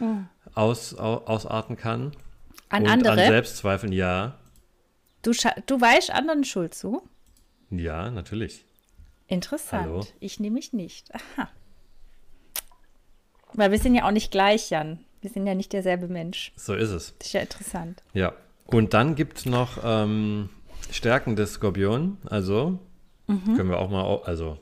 [0.00, 0.28] äh, mhm.
[0.54, 2.12] aus, aus, ausarten kann.
[2.68, 3.12] An und andere?
[3.12, 4.38] An Selbstzweifeln, ja.
[5.22, 5.32] Du,
[5.66, 7.02] du weißt anderen Schuld zu?
[7.70, 8.64] Ja, natürlich.
[9.26, 9.86] Interessant.
[9.86, 10.06] Hallo.
[10.20, 11.08] Ich nehme mich nicht.
[11.14, 11.48] Aha.
[13.54, 15.04] Weil wir sind ja auch nicht gleich, Jan.
[15.20, 16.52] Wir sind ja nicht derselbe Mensch.
[16.56, 17.14] So ist es.
[17.18, 18.02] Das ist ja interessant.
[18.14, 18.32] Ja.
[18.66, 20.48] Und dann gibt es noch ähm,
[20.90, 22.18] Stärken des Skorpion.
[22.24, 22.78] Also
[23.26, 23.56] mhm.
[23.56, 24.58] können wir auch mal, also.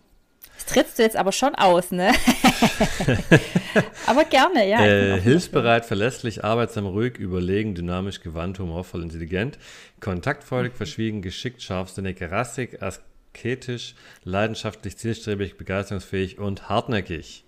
[0.57, 2.11] Das trittst du jetzt aber schon aus, ne?
[4.07, 4.85] aber gerne, ja.
[4.85, 9.59] Äh, hilfsbereit, verlässlich, arbeitsam, ruhig, überlegen, dynamisch, gewandt, humorvoll, intelligent,
[10.01, 10.77] kontaktfreudig, mhm.
[10.77, 13.95] verschwiegen, geschickt, scharfsinnig, rassig, asketisch,
[14.25, 17.45] leidenschaftlich, zielstrebig, begeisterungsfähig und hartnäckig.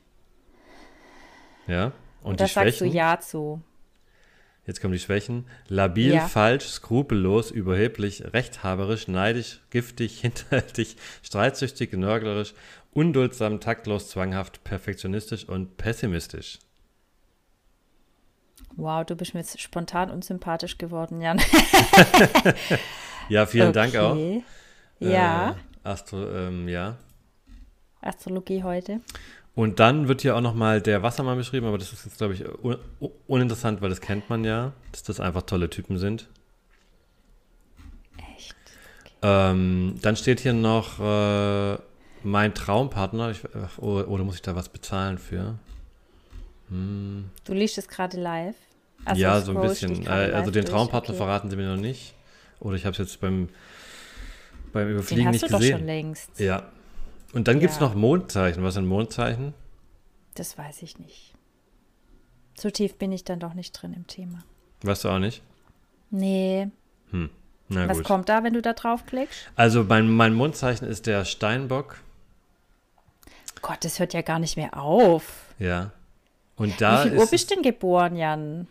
[1.66, 1.92] Ja.
[2.22, 3.62] Und, Und da sagst du Ja zu.
[4.66, 5.46] Jetzt kommen die Schwächen.
[5.68, 6.28] Labil, ja.
[6.28, 12.54] falsch, skrupellos, überheblich, rechthaberisch, neidisch, giftig, hinterhältig, streitsüchtig, nörglerisch,
[12.92, 16.58] unduldsam, taktlos, zwanghaft, perfektionistisch und pessimistisch.
[18.76, 21.40] Wow, du bist mir jetzt spontan unsympathisch geworden, Jan.
[23.28, 23.72] ja, vielen okay.
[23.72, 24.16] Dank auch.
[25.00, 25.50] Ja.
[25.50, 26.96] Äh, Astro, ähm, ja.
[28.00, 29.00] Astrologie heute.
[29.60, 32.46] Und dann wird hier auch nochmal der Wassermann beschrieben, aber das ist jetzt, glaube ich,
[32.62, 32.78] un
[33.26, 36.28] uninteressant, weil das kennt man ja, dass das einfach tolle Typen sind.
[38.34, 38.56] Echt?
[39.20, 39.50] Okay.
[39.50, 41.76] Ähm, dann steht hier noch äh,
[42.22, 43.32] mein Traumpartner.
[43.32, 43.42] Ich,
[43.76, 45.58] oder, oder, muss ich da was bezahlen für?
[46.70, 47.26] Hm.
[47.44, 48.56] Du liest es gerade live?
[49.04, 50.06] Also ja, so ein bisschen.
[50.06, 51.18] Äh, also den Traumpartner okay.
[51.18, 52.14] verraten sie mir noch nicht.
[52.60, 53.50] Oder ich habe es jetzt beim,
[54.72, 55.50] beim Überfliegen nicht gesehen.
[55.50, 56.40] Den hast du doch schon längst.
[56.40, 56.70] Ja,
[57.32, 57.60] und dann ja.
[57.60, 58.62] gibt es noch Mondzeichen.
[58.62, 59.54] Was sind Mondzeichen?
[60.34, 61.34] Das weiß ich nicht.
[62.54, 64.44] So tief bin ich dann doch nicht drin im Thema.
[64.82, 65.42] Weißt du auch nicht?
[66.10, 66.68] Nee.
[67.10, 67.30] Hm.
[67.68, 68.06] Na Was gut.
[68.06, 69.50] kommt da, wenn du da draufklickst?
[69.54, 71.96] Also mein, mein Mondzeichen ist der Steinbock.
[73.62, 75.54] Gott, das hört ja gar nicht mehr auf.
[75.58, 75.92] Ja.
[76.56, 78.66] Und da Wie viel Uhr bist du denn geboren, Jan?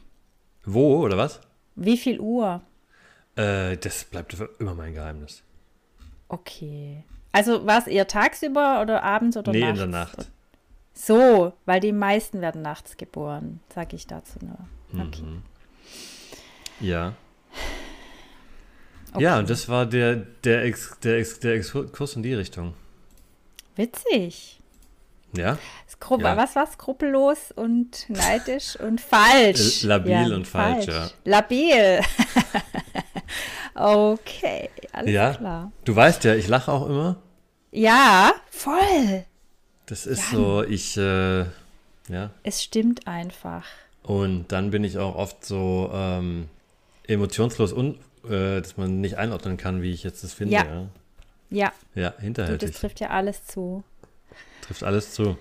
[0.65, 1.39] Wo, oder was?
[1.75, 2.61] Wie viel Uhr?
[3.35, 5.43] Äh, das bleibt immer mein Geheimnis.
[6.27, 7.03] Okay.
[7.31, 9.77] Also war es eher tagsüber oder abends oder nee, nachts?
[9.77, 10.31] Nee, in der Nacht.
[10.93, 15.05] So, weil die meisten werden nachts geboren, sage ich dazu nur.
[15.07, 15.21] Okay.
[15.21, 15.43] Mhm.
[16.79, 17.13] Ja.
[19.13, 19.23] Okay.
[19.23, 22.73] Ja, und das war der, der, Ex, der, Ex, der Exkurs in die Richtung.
[23.75, 24.58] Witzig.
[25.33, 25.57] Ja.
[26.19, 26.37] ja.
[26.37, 29.83] Was war skrupellos und neidisch und falsch?
[29.83, 31.09] Labil ja, und falsch, falsch, ja.
[31.25, 32.01] Labil.
[33.79, 35.71] Okay, alles ja, klar.
[35.85, 37.15] Du weißt ja, ich lache auch immer.
[37.71, 39.23] Ja, voll.
[39.85, 40.41] Das ist Jan.
[40.41, 41.45] so, ich, äh,
[42.09, 42.31] ja.
[42.43, 43.65] Es stimmt einfach.
[44.03, 46.49] Und dann bin ich auch oft so, ähm,
[47.07, 50.55] emotionslos und äh, dass man nicht einordnen kann, wie ich jetzt das finde.
[50.55, 50.63] Ja.
[50.65, 50.87] Ja,
[51.49, 52.71] Ja, ja du, hinterhältig.
[52.71, 53.83] das trifft ja alles zu.
[54.69, 55.35] Trifft alles zu.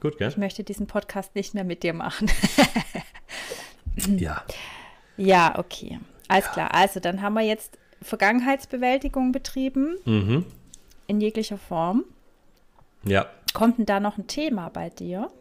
[0.00, 0.28] Gut, gell?
[0.28, 2.30] Ich möchte diesen Podcast nicht mehr mit dir machen.
[4.16, 4.44] Ja.
[5.16, 5.98] ja, okay.
[6.28, 6.72] Alles klar.
[6.72, 10.44] Also, dann haben wir jetzt Vergangenheitsbewältigung betrieben, Mhm.
[11.08, 12.04] in jeglicher Form.
[13.02, 13.26] Ja.
[13.54, 15.32] Kommt denn da noch ein Thema bei dir?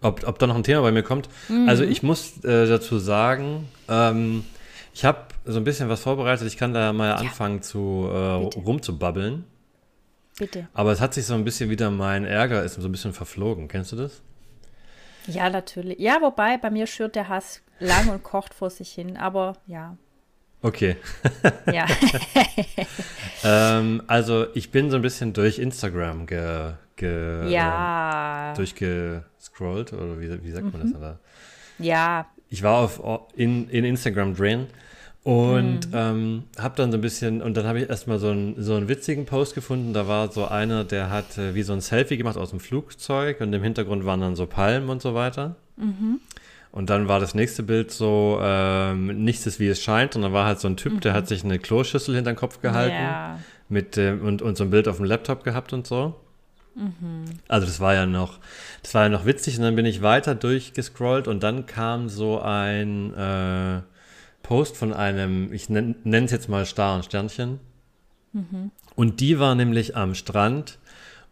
[0.00, 1.28] Ob, ob da noch ein Thema bei mir kommt?
[1.50, 1.68] Mhm.
[1.68, 4.46] Also ich muss äh, dazu sagen, ähm,
[4.94, 6.46] ich habe so ein bisschen was vorbereitet.
[6.46, 8.16] Ich kann da mal anfangen zu äh,
[8.58, 9.44] rumzubabbeln.
[10.38, 10.66] Bitte.
[10.74, 13.68] Aber es hat sich so ein bisschen wieder mein Ärger ist so ein bisschen verflogen.
[13.68, 14.22] Kennst du das?
[15.26, 15.98] Ja, natürlich.
[16.00, 19.16] Ja, wobei, bei mir schürt der Hass lang und kocht vor sich hin.
[19.16, 19.96] Aber ja,
[20.64, 20.96] Okay.
[21.72, 21.86] ja.
[23.44, 28.52] ähm, also ich bin so ein bisschen durch Instagram ge, ge, ja.
[28.52, 30.92] äh, durchgescrollt oder wie, wie sagt man Mhm.
[30.92, 30.94] das?
[30.98, 31.18] Oder?
[31.78, 32.26] Ja.
[32.48, 33.00] ich war auf,
[33.34, 34.68] in, in Instagram drin
[35.24, 38.74] und ähm, habe dann so ein bisschen, und dann habe ich erstmal so, einen so
[38.74, 39.92] einen witzigen Post gefunden.
[39.92, 43.40] Da war so einer, der hat äh, wie so ein Selfie gemacht aus dem Flugzeug
[43.40, 45.54] und im Hintergrund waren dann so Palmen und so weiter.
[46.72, 50.16] Und dann war das nächste Bild so, ähm, nichts ist wie es scheint.
[50.16, 52.60] Und dann war halt so ein Typ, der hat sich eine Kloschüssel hinter den Kopf
[52.60, 53.38] gehalten Ja.
[53.68, 56.14] mit ähm, und, und so ein Bild auf dem Laptop gehabt und so.
[57.48, 58.38] Also das war ja noch,
[58.82, 62.40] das war ja noch witzig und dann bin ich weiter durchgescrollt und dann kam so
[62.40, 63.80] ein äh,
[64.42, 67.60] Post von einem, ich nenne es jetzt mal Star und Sternchen.
[68.96, 70.78] Und die war nämlich am Strand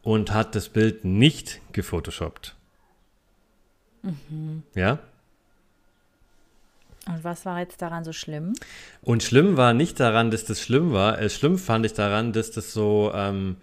[0.02, 2.56] und hat das Bild nicht gefotoshoppt.
[4.74, 4.98] Ja?
[7.06, 8.52] Und was war jetzt daran so schlimm?
[9.02, 11.18] Und schlimm war nicht daran, dass das schlimm war.
[11.18, 13.56] Äh, schlimm fand ich daran, dass das so, ähm,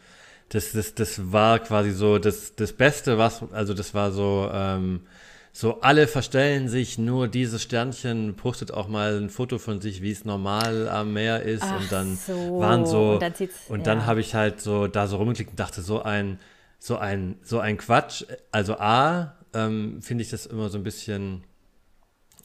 [0.49, 5.01] das, das, das war quasi so das, das Beste, was, also das war so, ähm,
[5.57, 10.11] so alle verstellen sich, nur dieses Sternchen postet auch mal ein Foto von sich, wie
[10.11, 11.63] es normal am Meer ist.
[11.63, 13.33] Ach und dann so, waren so, und dann
[13.67, 14.05] und dann ja.
[14.05, 16.37] habe ich halt so da so rumgeklickt und dachte, so ein,
[16.77, 18.23] so ein, so ein Quatsch.
[18.51, 21.43] Also A, ähm, finde ich das immer so ein bisschen,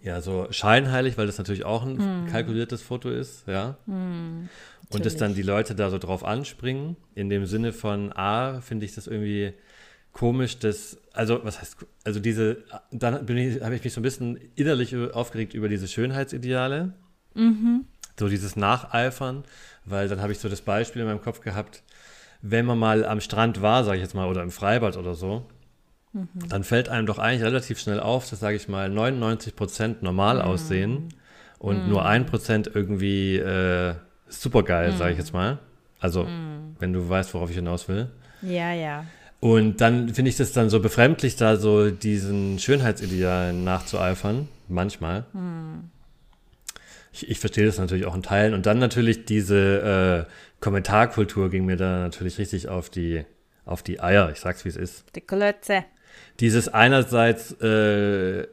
[0.02, 2.26] ja, so scheinheilig, weil das natürlich auch ein Hm.
[2.32, 3.76] kalkuliertes Foto ist, ja.
[3.86, 8.86] Und dass dann die Leute da so drauf anspringen, in dem Sinne von A, finde
[8.86, 9.52] ich das irgendwie
[10.12, 12.58] komisch, dass, also was heißt, also diese,
[12.90, 16.92] dann bin ich, habe ich mich so ein bisschen innerlich aufgeregt über diese Schönheitsideale,
[18.18, 19.44] so dieses Nacheifern,
[19.86, 21.82] weil dann habe ich so das Beispiel in meinem Kopf gehabt,
[22.42, 25.46] wenn man mal am Strand war, sage ich jetzt mal, oder im Freibad oder so,
[26.48, 30.42] dann fällt einem doch eigentlich relativ schnell auf, dass, sage ich mal, 99 Prozent normal
[30.42, 31.08] aussehen
[31.58, 33.94] und nur ein Prozent irgendwie äh,
[34.28, 35.58] super geil, sage ich jetzt mal.
[36.00, 36.26] Also,
[36.80, 38.10] wenn du weißt, worauf ich hinaus will.
[38.42, 39.06] Ja, ja.
[39.42, 45.24] Und dann finde ich das dann so befremdlich, da so diesen Schönheitsidealen nachzueifern, manchmal.
[47.12, 48.54] Ich, ich verstehe das natürlich auch in Teilen.
[48.54, 53.24] Und dann natürlich diese äh, Kommentarkultur ging mir da natürlich richtig auf die,
[53.64, 54.30] auf die Eier.
[54.30, 55.06] Ich sag's, wie es ist.
[55.16, 55.86] Die Klötze.
[56.38, 58.46] Dieses einerseits äh,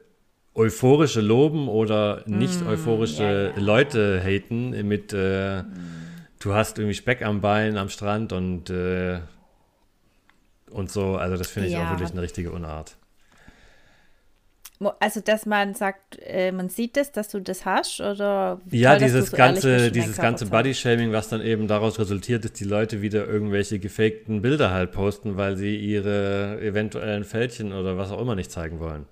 [0.55, 3.63] euphorische Loben oder nicht euphorische ja, ja.
[3.63, 5.61] Leute haten mit äh,
[6.39, 9.19] du hast irgendwie Speck am Bein am Strand und äh,
[10.71, 11.89] und so, also das finde ich auch Ja.
[11.91, 12.95] wirklich eine richtige Unart.
[15.01, 18.61] Also, dass man sagt, äh, man sieht es, dass du das hast, oder?
[18.71, 20.45] Ja, toll, dieses so ganze, dieses ganze.
[20.45, 25.35] Body-Shaming, was dann eben daraus resultiert, dass die Leute wieder irgendwelche gefakten Bilder halt posten,
[25.35, 29.05] weil sie ihre eventuellen Fältchen oder was auch immer nicht zeigen wollen.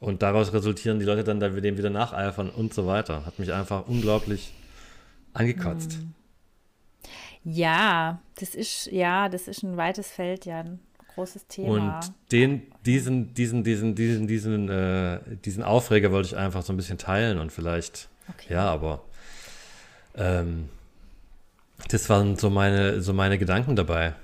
[0.00, 3.24] Und daraus resultieren die Leute dann da dem wieder nacheifern und so weiter.
[3.24, 4.52] Hat mich einfach unglaublich
[5.34, 5.92] angekotzt.
[5.94, 6.14] Hm.
[7.44, 10.80] Ja, das ist, ja, das ist ein weites Feld, ja, ein
[11.14, 11.98] großes Thema.
[11.98, 16.76] Und den, diesen, diesen, diesen, diesen, diesen, äh, diesen Aufreger wollte ich einfach so ein
[16.76, 18.54] bisschen teilen und vielleicht, Okay.
[18.54, 19.04] ja, aber
[20.16, 20.70] ähm,
[21.88, 24.14] das waren so meine, so meine Gedanken dabei.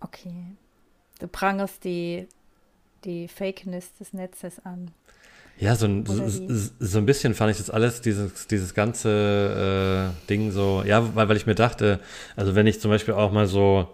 [0.00, 0.44] Okay.
[1.18, 2.28] Du prangerst die,
[3.04, 4.90] die Fakeness des Netzes an.
[5.58, 10.28] Ja, so ein, so, so ein bisschen fand ich das alles, dieses, dieses ganze äh,
[10.28, 11.98] Ding so, ja, weil, weil ich mir dachte,
[12.36, 13.88] also wenn ich zum Beispiel auch mal so,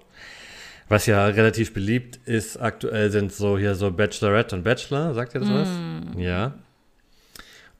[0.89, 5.41] was ja relativ beliebt ist, aktuell sind so hier so Bachelorette und Bachelor, sagt ihr
[5.41, 5.69] das was?
[6.17, 6.55] Ja.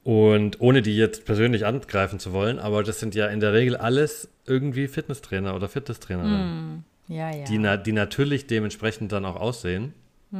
[0.03, 3.75] Und ohne die jetzt persönlich angreifen zu wollen, aber das sind ja in der Regel
[3.77, 7.45] alles irgendwie Fitnesstrainer oder Fitnesstrainerinnen, Ja, ja.
[7.45, 9.93] die, na, die natürlich dementsprechend dann auch aussehen.
[10.31, 10.37] Ich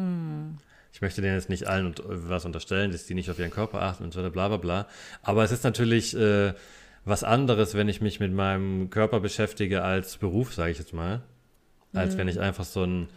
[1.04, 3.84] möchte denen jetzt nicht allen und, äh, was unterstellen, dass die nicht auf ihren Körper
[3.84, 4.88] achten und so weiter, bla bla bla.
[5.22, 6.54] Aber es ist natürlich äh,
[7.06, 11.22] was anderes, wenn ich mich mit meinem Körper beschäftige als Beruf, sage ich jetzt mal,
[11.94, 13.10] als wenn ich einfach so einen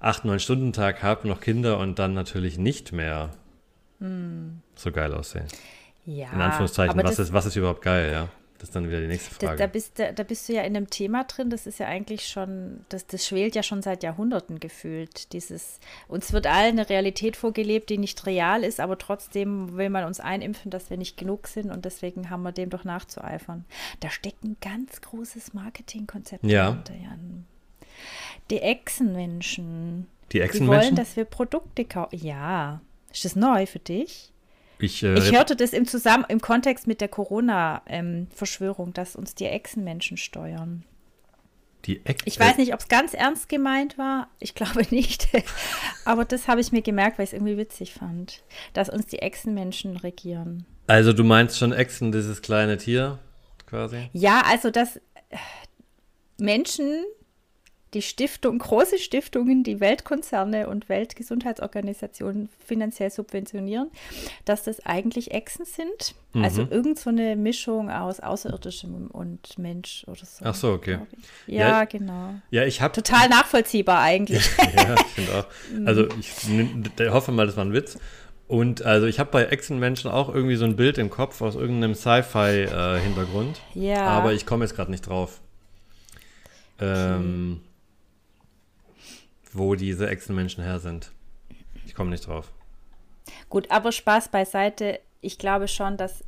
[0.00, 3.30] 8-9-Stunden-Tag habe, noch Kinder und dann natürlich nicht mehr
[4.00, 4.60] hm.
[4.74, 5.46] so geil aussehen.
[6.06, 6.32] Ja.
[6.32, 8.28] In Anführungszeichen, was ist, was ist überhaupt geil, ja?
[8.58, 9.56] Das ist dann wieder die nächste Frage.
[9.56, 11.86] Da, da, bist, da, da, bist du ja in einem Thema drin, das ist ja
[11.86, 15.32] eigentlich schon, das, das schwelt ja schon seit Jahrhunderten gefühlt.
[15.32, 15.78] Dieses,
[16.08, 20.18] uns wird allen eine Realität vorgelebt, die nicht real ist, aber trotzdem will man uns
[20.18, 23.64] einimpfen, dass wir nicht genug sind und deswegen haben wir dem doch nachzueifern.
[24.00, 26.70] Da steckt ein ganz großes Marketingkonzept ja.
[26.70, 27.46] dahinter, Jan.
[28.50, 30.08] Die Echsenmenschen.
[30.32, 30.80] Die Echsenmenschen?
[30.80, 32.16] Die wollen, dass wir Produkte kaufen.
[32.16, 32.80] Ja.
[33.12, 34.32] Ist das neu für dich?
[34.78, 39.34] Ich, äh, ich hörte das im, Zusammen im Kontext mit der Corona-Verschwörung, ähm, dass uns
[39.34, 40.84] die Echsenmenschen steuern.
[41.84, 44.28] Die Ex ich weiß nicht, ob es ganz ernst gemeint war.
[44.40, 45.28] Ich glaube nicht.
[46.04, 49.20] Aber das habe ich mir gemerkt, weil ich es irgendwie witzig fand, dass uns die
[49.20, 50.66] Echsenmenschen regieren.
[50.86, 53.18] Also du meinst schon Echsen, dieses kleine Tier
[53.66, 54.08] quasi?
[54.12, 55.00] Ja, also dass
[56.38, 57.04] Menschen
[57.94, 63.90] die Stiftung, große Stiftungen, die Weltkonzerne und Weltgesundheitsorganisationen finanziell subventionieren,
[64.44, 66.14] dass das eigentlich Echsen sind.
[66.34, 66.44] Mhm.
[66.44, 70.44] Also irgend so eine Mischung aus Außerirdischem und Mensch oder so.
[70.44, 70.98] Ach so, okay.
[71.46, 72.34] Ja, ja, genau.
[72.50, 74.44] Ja, ich habe total nachvollziehbar eigentlich.
[74.76, 75.46] ja, ich finde auch.
[75.86, 77.98] Also ich hoffe mal, das war ein Witz.
[78.46, 81.94] Und also ich habe bei Echsenmenschen auch irgendwie so ein Bild im Kopf aus irgendeinem
[81.94, 83.60] Sci-Fi-Hintergrund.
[83.74, 84.06] Äh, ja.
[84.06, 85.40] Aber ich komme jetzt gerade nicht drauf.
[86.80, 87.60] Ähm,
[89.58, 91.12] wo diese Echsenmenschen her sind.
[91.84, 92.52] Ich komme nicht drauf.
[93.48, 95.00] Gut, aber Spaß beiseite.
[95.20, 96.24] Ich glaube schon, dass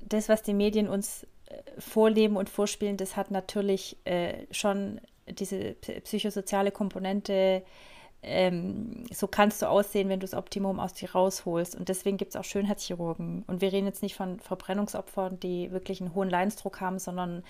[0.00, 5.74] das, was die Medien uns äh, vorleben und vorspielen, das hat natürlich äh, schon diese
[5.74, 7.62] psychosoziale Komponente.
[8.22, 11.76] Ähm, so kannst du aussehen, wenn du das Optimum aus dir rausholst.
[11.76, 13.44] Und deswegen gibt es auch Schönheitschirurgen.
[13.46, 17.44] Und wir reden jetzt nicht von Verbrennungsopfern, die wirklich einen hohen Leidensdruck haben, sondern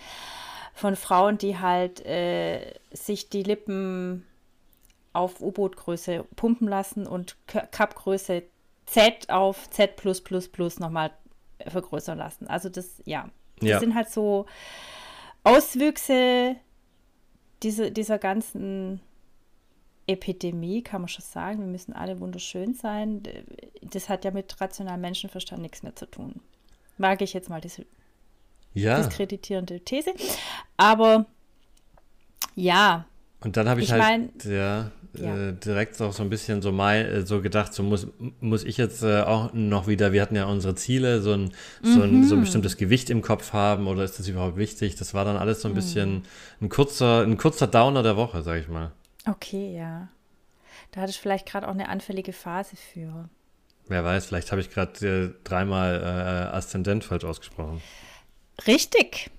[0.75, 4.27] von Frauen, die halt äh, sich die Lippen
[5.19, 8.45] auf U-Boot-Größe pumpen lassen und Cup-Größe
[8.87, 10.01] Z auf Z
[10.79, 11.11] nochmal
[11.67, 12.47] vergrößern lassen.
[12.47, 13.81] Also das, ja, das ja.
[13.81, 14.47] sind halt so
[15.43, 16.57] Auswüchse
[17.63, 19.01] diese, dieser ganzen
[20.07, 21.59] Epidemie, kann man schon sagen.
[21.59, 23.23] Wir müssen alle wunderschön sein.
[23.83, 26.41] Das hat ja mit rationalem Menschenverstand nichts mehr zu tun.
[26.97, 27.85] Mag ich jetzt mal diese
[28.73, 28.99] ja.
[28.99, 30.15] diskreditierende These.
[30.77, 31.27] Aber
[32.55, 33.05] ja.
[33.41, 35.49] Und dann habe ich, ich, halt, mein, ja, ja.
[35.49, 38.07] Äh, direkt auch so ein bisschen so mal äh, so gedacht, so muss,
[38.41, 41.53] muss ich jetzt äh, auch noch wieder, wir hatten ja unsere Ziele, so ein,
[41.83, 41.95] mhm.
[41.95, 42.43] so, ein, so ein mhm.
[42.45, 44.97] bestimmtes Gewicht im Kopf haben oder ist das überhaupt wichtig?
[44.97, 45.77] Das war dann alles so ein mhm.
[45.77, 46.23] bisschen
[46.61, 48.93] ein kurzer, ein kurzer Downer der Woche, sag ich mal.
[49.27, 50.09] Okay, ja.
[50.93, 53.29] Da hatte ich vielleicht gerade auch eine anfällige Phase für.
[53.89, 57.81] Wer weiß, vielleicht habe ich gerade äh, dreimal äh, Aszendent falsch ausgesprochen.
[58.67, 59.31] Richtig.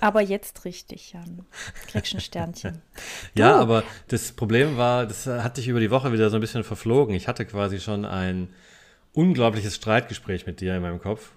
[0.00, 1.46] Aber jetzt richtig, Jan.
[1.88, 2.82] Kriegst ein Sternchen.
[3.34, 6.64] ja, aber das Problem war, das hatte ich über die Woche wieder so ein bisschen
[6.64, 7.14] verflogen.
[7.14, 8.48] Ich hatte quasi schon ein
[9.12, 11.32] unglaubliches Streitgespräch mit dir in meinem Kopf.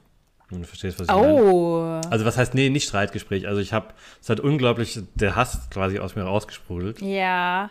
[0.49, 1.81] Und du verstehst, was ich oh.
[1.81, 2.11] meine.
[2.11, 3.47] Also was heißt, nee, nicht Streitgespräch.
[3.47, 3.87] Also ich habe,
[4.21, 7.01] es hat unglaublich der Hass quasi aus mir rausgesprudelt.
[7.01, 7.69] Ja,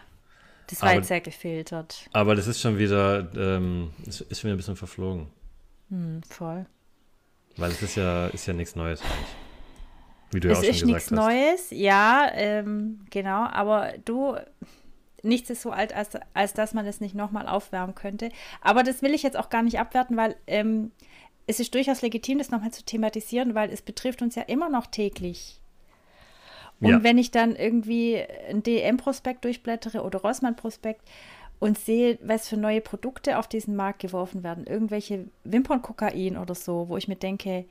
[0.68, 2.08] das war aber, jetzt sehr gefiltert.
[2.12, 5.28] Aber das ist schon wieder, ähm, ist, ist schon wieder ein bisschen verflogen.
[5.90, 6.66] Hm, voll.
[7.56, 9.45] Weil es ist ja, ist ja nichts Neues eigentlich.
[10.36, 14.36] Wie du es ja auch schon ist nichts Neues, ja, ähm, genau, aber du,
[15.22, 18.28] nichts ist so alt, als, als dass man es nicht nochmal aufwärmen könnte.
[18.60, 20.92] Aber das will ich jetzt auch gar nicht abwerten, weil ähm,
[21.46, 24.86] es ist durchaus legitim, das nochmal zu thematisieren, weil es betrifft uns ja immer noch
[24.86, 25.62] täglich.
[26.80, 27.02] Und ja.
[27.02, 31.00] wenn ich dann irgendwie ein DM-Prospekt durchblättere oder Rossmann-Prospekt
[31.60, 36.90] und sehe, was für neue Produkte auf diesen Markt geworfen werden, irgendwelche Wimpernkokain oder so,
[36.90, 37.64] wo ich mir denke,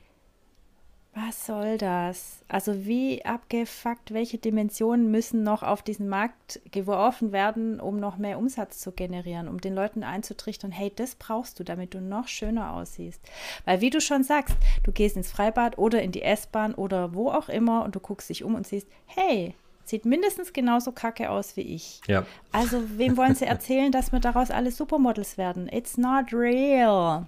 [1.16, 2.44] was soll das?
[2.46, 8.38] Also wie abgefuckt, welche Dimensionen müssen noch auf diesen Markt geworfen werden, um noch mehr
[8.38, 12.74] Umsatz zu generieren, um den Leuten einzutrichtern, hey, das brauchst du, damit du noch schöner
[12.74, 13.22] aussiehst.
[13.64, 17.30] Weil wie du schon sagst, du gehst ins Freibad oder in die S-Bahn oder wo
[17.30, 19.54] auch immer und du guckst dich um und siehst, hey,
[19.84, 22.02] sieht mindestens genauso kacke aus wie ich.
[22.06, 22.26] Ja.
[22.52, 25.66] Also wem wollen sie erzählen, dass wir daraus alle Supermodels werden?
[25.72, 27.26] It's not real.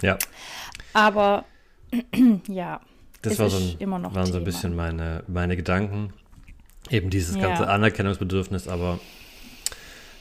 [0.00, 0.18] Ja.
[0.92, 1.44] Aber
[2.48, 2.80] ja.
[3.22, 6.12] Das war so ein, immer noch waren so ein bisschen meine, meine Gedanken.
[6.90, 7.42] Eben dieses ja.
[7.42, 9.00] ganze Anerkennungsbedürfnis, aber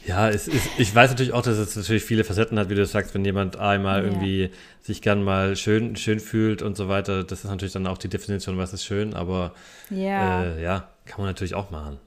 [0.06, 2.86] ja, es ist, ich weiß natürlich auch, dass es natürlich viele Facetten hat, wie du
[2.86, 4.06] sagst, wenn jemand einmal ja.
[4.06, 4.52] irgendwie
[4.82, 8.08] sich gern mal schön, schön fühlt und so weiter, das ist natürlich dann auch die
[8.08, 9.54] Definition, was ist schön, aber
[9.90, 12.00] ja, äh, ja kann man natürlich auch machen.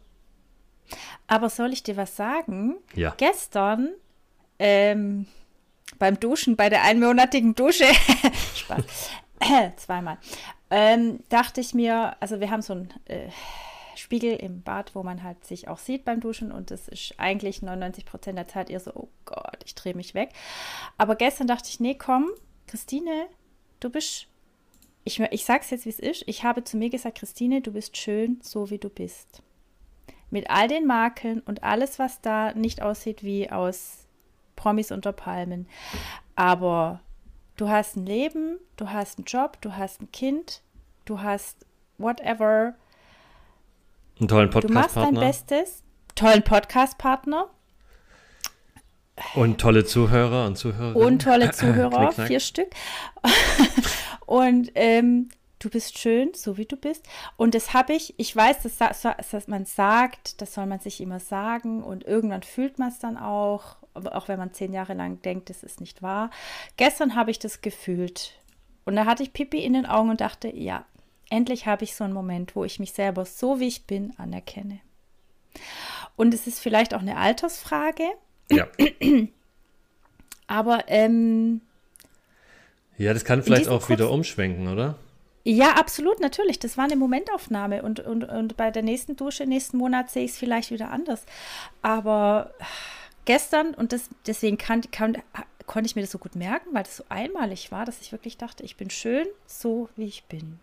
[1.26, 2.76] Aber soll ich dir was sagen?
[2.94, 3.14] Ja.
[3.16, 3.90] Gestern
[4.58, 5.26] ähm,
[5.98, 7.84] beim Duschen, bei der einmonatigen Dusche,
[8.54, 8.82] Spaß,
[9.76, 10.18] zweimal,
[10.70, 13.28] ähm, dachte ich mir, also wir haben so ein äh,
[13.98, 17.62] Spiegel im Bad, wo man halt sich auch sieht beim Duschen und das ist eigentlich
[17.62, 20.30] 99 Prozent der Zeit eher so, oh Gott, ich drehe mich weg.
[20.96, 22.30] Aber gestern dachte ich, nee, komm,
[22.66, 23.26] Christine,
[23.80, 24.28] du bist,
[25.04, 27.96] ich, ich sag's jetzt, wie es ist, ich habe zu mir gesagt, Christine, du bist
[27.96, 29.42] schön, so wie du bist.
[30.30, 34.06] Mit all den Makeln und alles, was da nicht aussieht wie aus
[34.54, 35.66] Promis unter Palmen.
[36.36, 37.00] Aber
[37.58, 40.62] du hast ein Leben, du hast einen Job, du hast ein Kind,
[41.04, 41.66] du hast
[41.98, 42.74] whatever.
[44.18, 44.68] Einen tollen Podcast-Partner.
[44.68, 45.82] Du machst dein Bestes.
[46.14, 47.50] Tollen Podcast-Partner.
[49.34, 51.04] Und tolle Zuhörer und Zuhörerinnen.
[51.04, 52.70] Und tolle Zuhörer, vier Stück.
[54.26, 55.28] und ähm,
[55.58, 57.04] du bist schön, so wie du bist.
[57.36, 61.18] Und das habe ich, ich weiß, dass, dass man sagt, das soll man sich immer
[61.18, 63.76] sagen und irgendwann fühlt man es dann auch,
[64.06, 66.30] auch wenn man zehn Jahre lang denkt, das ist nicht wahr.
[66.76, 68.32] Gestern habe ich das gefühlt
[68.84, 70.84] und da hatte ich Pipi in den Augen und dachte, ja,
[71.30, 74.80] endlich habe ich so einen Moment, wo ich mich selber so wie ich bin anerkenne.
[76.16, 78.04] Und es ist vielleicht auch eine Altersfrage.
[78.50, 78.66] Ja.
[80.46, 81.60] Aber ähm,
[82.98, 84.96] ja, das kann vielleicht auch wieder umschwenken, oder?
[85.44, 86.58] Ja, absolut, natürlich.
[86.58, 90.32] Das war eine Momentaufnahme und, und, und bei der nächsten Dusche nächsten Monat sehe ich
[90.32, 91.24] es vielleicht wieder anders.
[91.80, 92.52] Aber
[93.28, 95.18] gestern, und das, deswegen kann, kann,
[95.66, 98.38] konnte ich mir das so gut merken, weil das so einmalig war, dass ich wirklich
[98.38, 100.58] dachte, ich bin schön, so wie ich bin.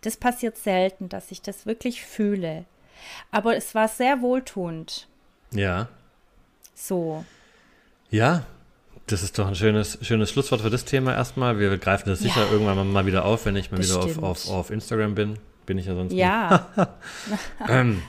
[0.00, 2.64] Das passiert selten, dass ich das wirklich fühle.
[3.30, 5.06] Aber es war sehr wohltuend.
[5.52, 5.88] Ja.
[6.74, 7.24] So.
[8.10, 8.44] Ja,
[9.06, 11.60] das ist doch ein schönes, schönes Schlusswort für das Thema erstmal.
[11.60, 12.50] Wir greifen das sicher ja.
[12.50, 14.16] irgendwann mal wieder auf, wenn ich mal Bestimmt.
[14.16, 15.38] wieder auf, auf, auf Instagram bin.
[15.64, 16.68] Bin ich ja sonst Ja.
[17.68, 18.02] ähm,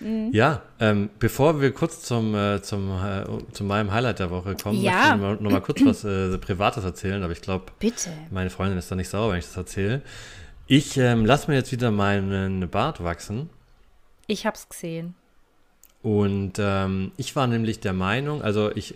[0.00, 0.30] mhm.
[0.32, 4.80] Ja, ähm, bevor wir kurz zum, äh, zum, äh, zu meinem Highlight der Woche kommen,
[4.80, 5.16] ja.
[5.16, 7.66] möchte ich noch mal kurz was äh, Privates erzählen, aber ich glaube,
[8.30, 10.02] meine Freundin ist da nicht sauer, wenn ich das erzähle.
[10.66, 13.50] Ich ähm, lasse mir jetzt wieder meinen Bart wachsen.
[14.26, 15.14] Ich habe es gesehen.
[16.02, 18.94] Und ähm, ich war nämlich der Meinung, also ich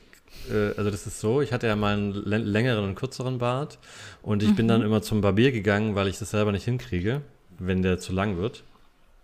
[0.50, 3.78] äh, also das ist so, ich hatte ja mal einen längeren und kürzeren Bart
[4.22, 4.56] und ich mhm.
[4.56, 4.86] bin dann mhm.
[4.86, 7.22] immer zum Barbier gegangen, weil ich das selber nicht hinkriege,
[7.58, 8.62] wenn der zu lang wird.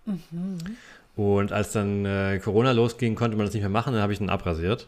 [0.07, 0.59] Mhm.
[1.17, 4.21] Und als dann äh, Corona losging, konnte man das nicht mehr machen, dann habe ich
[4.21, 4.87] ihn abrasiert.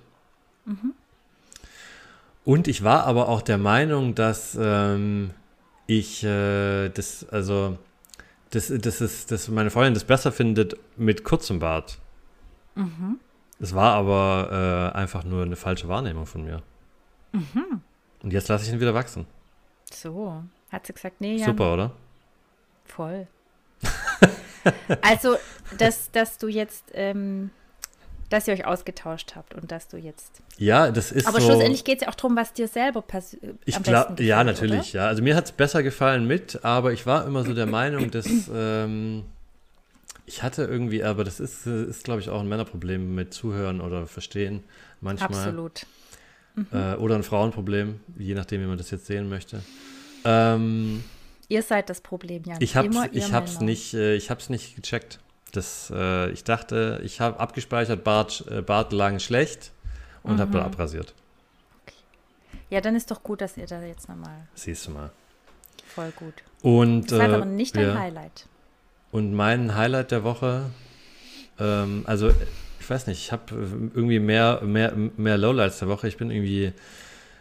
[0.64, 0.94] Mhm.
[2.44, 5.30] Und ich war aber auch der Meinung, dass ähm,
[5.86, 7.78] ich äh, das, also,
[8.50, 11.98] das, das ist, dass meine Freundin das besser findet mit kurzem Bart.
[12.74, 13.20] Mhm.
[13.60, 16.62] Es war aber äh, einfach nur eine falsche Wahrnehmung von mir.
[17.32, 17.80] Mhm.
[18.22, 19.26] Und jetzt lasse ich ihn wieder wachsen.
[19.92, 21.46] So, hat sie gesagt, nee, ja.
[21.46, 21.92] Super, oder?
[22.84, 23.28] Voll.
[25.02, 25.36] also,
[25.78, 27.50] dass, dass du jetzt, ähm,
[28.30, 30.42] dass ihr euch ausgetauscht habt und dass du jetzt.
[30.58, 33.56] Ja, das ist Aber so, schlussendlich geht es ja auch darum, was dir selber passiert.
[33.64, 35.02] Ich glaube, ja, natürlich, oder?
[35.02, 35.06] ja.
[35.08, 38.26] Also mir hat es besser gefallen mit, aber ich war immer so der Meinung, dass
[38.54, 39.24] ähm,
[40.26, 44.06] ich hatte irgendwie, aber das ist, ist glaube ich, auch ein Männerproblem mit Zuhören oder
[44.06, 44.62] Verstehen
[45.00, 45.30] manchmal.
[45.30, 45.86] Absolut.
[46.54, 46.66] Mhm.
[46.72, 49.62] Äh, oder ein Frauenproblem, je nachdem, wie man das jetzt sehen möchte.
[50.24, 51.02] Ähm,
[51.48, 52.58] ihr seid das Problem, Jan.
[52.60, 52.88] Ich habe
[53.44, 55.18] es nicht, äh, nicht gecheckt.
[55.52, 59.70] Das, äh, ich dachte, ich habe abgespeichert, Bart, äh, Bart lang schlecht
[60.22, 60.40] und mhm.
[60.40, 61.14] habe da abrasiert.
[61.82, 61.96] Okay.
[62.70, 64.48] Ja, dann ist doch gut, dass ihr da jetzt nochmal.
[64.54, 65.10] Siehst du mal.
[65.86, 66.34] Voll gut.
[66.62, 67.98] Und, das war äh, aber nicht dein ja.
[67.98, 68.46] Highlight.
[69.10, 70.70] Und mein Highlight der Woche,
[71.58, 72.32] ähm, also
[72.80, 73.54] ich weiß nicht, ich habe
[73.94, 76.08] irgendwie mehr, mehr, mehr Lowlights der Woche.
[76.08, 76.72] Ich bin irgendwie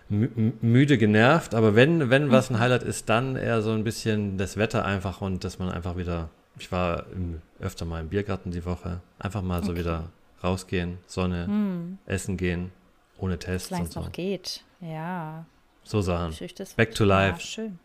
[0.09, 2.59] müde genervt, aber wenn, wenn was ein mhm.
[2.59, 6.29] Highlight ist, dann eher so ein bisschen das Wetter einfach und dass man einfach wieder,
[6.61, 10.09] ich war im, öfter mal im Biergarten die Woche, einfach mal so wieder
[10.43, 11.97] rausgehen, Sonne, hm.
[12.05, 12.71] essen gehen,
[13.17, 14.01] ohne Tests Solange es so.
[14.01, 15.45] noch geht, ja.
[15.83, 16.35] So Sachen.
[16.75, 17.39] Back to life.
[17.39, 17.79] Ja, schön.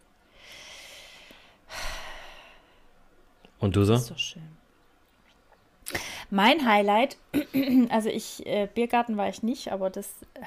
[3.59, 3.95] Und du so?
[3.95, 4.43] Das ist so schön.
[6.29, 7.17] Mein Highlight,
[7.89, 10.41] also ich, äh, Biergarten war ich nicht, aber das äh,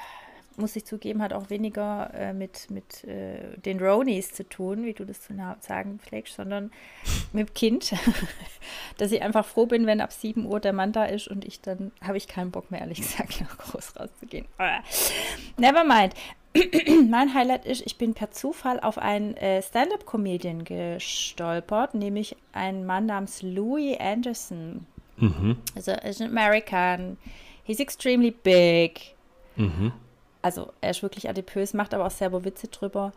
[0.60, 4.92] muss ich zugeben, hat auch weniger äh, mit, mit äh, den Ronies zu tun, wie
[4.92, 6.70] du das zu sagen pflegst, sondern
[7.32, 7.94] mit dem Kind.
[8.98, 11.60] Dass ich einfach froh bin, wenn ab 7 Uhr der Mann da ist und ich
[11.60, 14.46] dann habe ich keinen Bock mehr, ehrlich gesagt, noch groß rauszugehen.
[15.56, 16.14] Never mind.
[17.08, 23.06] mein Highlight ist, ich bin per Zufall auf einen äh, Stand-up-Comedian gestolpert, nämlich einen Mann
[23.06, 24.86] namens Louis Anderson.
[25.16, 25.58] Mhm.
[25.76, 27.18] Also er ist ein American.
[27.62, 29.14] He's extremely big.
[29.56, 29.92] Mhm.
[30.42, 33.12] Also er ist wirklich adipös, macht aber auch selber Witze drüber.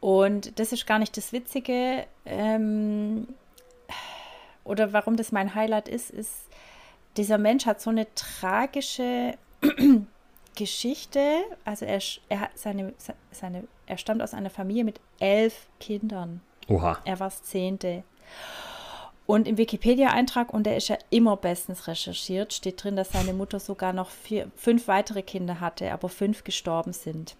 [0.00, 2.06] Und das ist gar nicht das Witzige.
[2.24, 3.26] Ähm,
[4.64, 6.46] oder warum das mein Highlight ist, ist,
[7.16, 9.36] dieser Mensch hat so eine tragische
[10.56, 12.92] Geschichte, also er, er hat seine,
[13.30, 16.40] seine, er stammt aus einer Familie mit elf Kindern.
[16.68, 16.98] Oha.
[17.04, 18.04] Er war das Zehnte.
[19.28, 23.60] Und im Wikipedia-Eintrag, und der ist ja immer bestens recherchiert, steht drin, dass seine Mutter
[23.60, 27.36] sogar noch vier, fünf weitere Kinder hatte, aber fünf gestorben sind.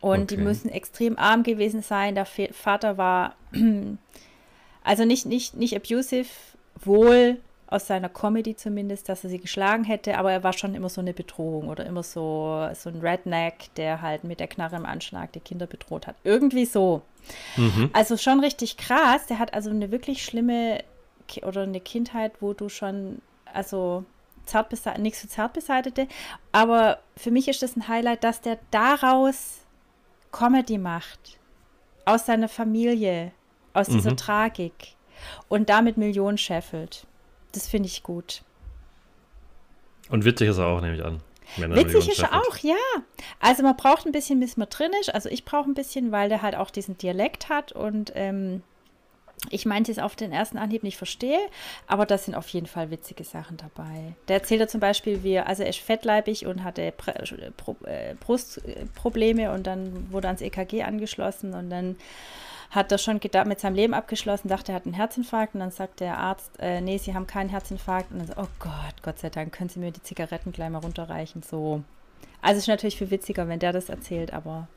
[0.00, 0.36] Und okay.
[0.36, 2.14] die müssen extrem arm gewesen sein.
[2.14, 3.34] Der Vater war
[4.82, 6.30] also nicht, nicht, nicht abusive,
[6.82, 7.36] wohl
[7.70, 11.00] aus seiner Comedy zumindest, dass er sie geschlagen hätte, aber er war schon immer so
[11.00, 15.32] eine Bedrohung oder immer so, so ein Redneck, der halt mit der Knarre im Anschlag
[15.32, 16.16] die Kinder bedroht hat.
[16.24, 17.02] Irgendwie so.
[17.56, 17.90] Mhm.
[17.92, 19.26] Also schon richtig krass.
[19.26, 20.82] Der hat also eine wirklich schlimme
[21.42, 24.04] oder eine Kindheit, wo du schon, also
[24.46, 26.08] zart nicht so zart beseitete.
[26.50, 29.60] Aber für mich ist das ein Highlight, dass der daraus
[30.32, 31.38] Comedy macht.
[32.04, 33.30] Aus seiner Familie,
[33.74, 33.92] aus mhm.
[33.92, 34.96] dieser Tragik.
[35.48, 37.06] Und damit Millionen scheffelt.
[37.52, 38.42] Das finde ich gut.
[40.08, 41.20] Und witzig ist er auch, nehme ich an.
[41.56, 42.74] Witzig ist er auch, ja.
[43.40, 45.12] Also man braucht ein bisschen, bis man drin ist.
[45.12, 48.62] Also ich brauche ein bisschen, weil der halt auch diesen Dialekt hat und ähm,
[49.48, 51.38] ich meinte es auf den ersten Anhieb nicht verstehe,
[51.86, 54.14] aber da sind auf jeden Fall witzige Sachen dabei.
[54.28, 59.66] Der erzählt ja zum Beispiel, wie, also er ist fettleibig und hatte äh, Brustprobleme und
[59.66, 61.96] dann wurde ans EKG angeschlossen und dann
[62.70, 66.00] hat er schon mit seinem Leben abgeschlossen, dachte, er hat einen Herzinfarkt und dann sagt
[66.00, 69.28] der Arzt, äh, nee, Sie haben keinen Herzinfarkt und dann so, oh Gott, Gott sei
[69.28, 71.82] Dank, können Sie mir die Zigaretten gleich mal runterreichen, so.
[72.40, 74.68] Also es ist natürlich viel witziger, wenn der das erzählt, aber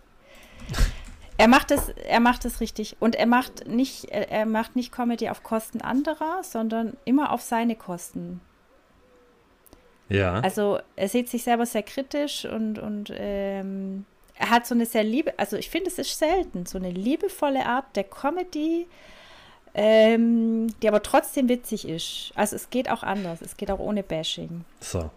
[1.37, 5.29] er macht es, er macht es richtig und er macht nicht, er macht nicht Comedy
[5.29, 8.41] auf Kosten anderer, sondern immer auf seine Kosten.
[10.09, 10.39] Ja.
[10.39, 14.05] Also er sieht sich selber sehr kritisch und, und ähm,
[14.43, 17.65] er hat so eine sehr liebe, also ich finde, es ist selten, so eine liebevolle
[17.65, 18.87] Art der Comedy,
[19.73, 22.33] ähm, die aber trotzdem witzig ist.
[22.35, 24.65] Also es geht auch anders, es geht auch ohne Bashing.
[24.81, 25.09] So.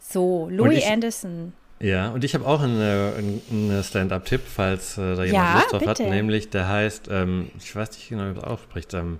[0.00, 1.52] So, Louis ich, Anderson.
[1.80, 5.80] Ja, und ich habe auch einen, einen Stand-up-Tipp, falls äh, da jemand ja, Lust drauf
[5.80, 6.04] bitte.
[6.04, 9.18] hat, nämlich der heißt, ähm, ich weiß nicht genau, wie man es ausspricht, ähm,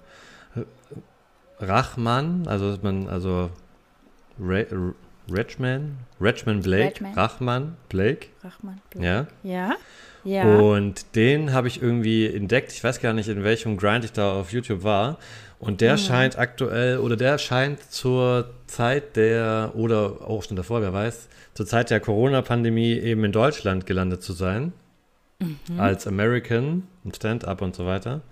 [1.59, 3.51] Rachman, also man, also
[4.41, 4.67] Ray,
[5.31, 7.15] Retchman, Retchman Blake, Redman.
[7.15, 8.27] Rachman Blake.
[8.43, 9.07] Rachman Blake.
[9.07, 9.27] Ja.
[9.43, 9.77] Ja.
[10.25, 10.59] Ja.
[10.59, 12.73] Und den habe ich irgendwie entdeckt.
[12.73, 15.19] Ich weiß gar nicht, in welchem Grind ich da auf YouTube war.
[15.59, 15.99] Und der mhm.
[15.99, 21.67] scheint aktuell, oder der scheint zur Zeit der, oder auch schon davor, wer weiß, zur
[21.67, 24.73] Zeit der Corona-Pandemie eben in Deutschland gelandet zu sein.
[25.39, 25.79] Mhm.
[25.79, 28.23] Als American, Stand-up und so weiter.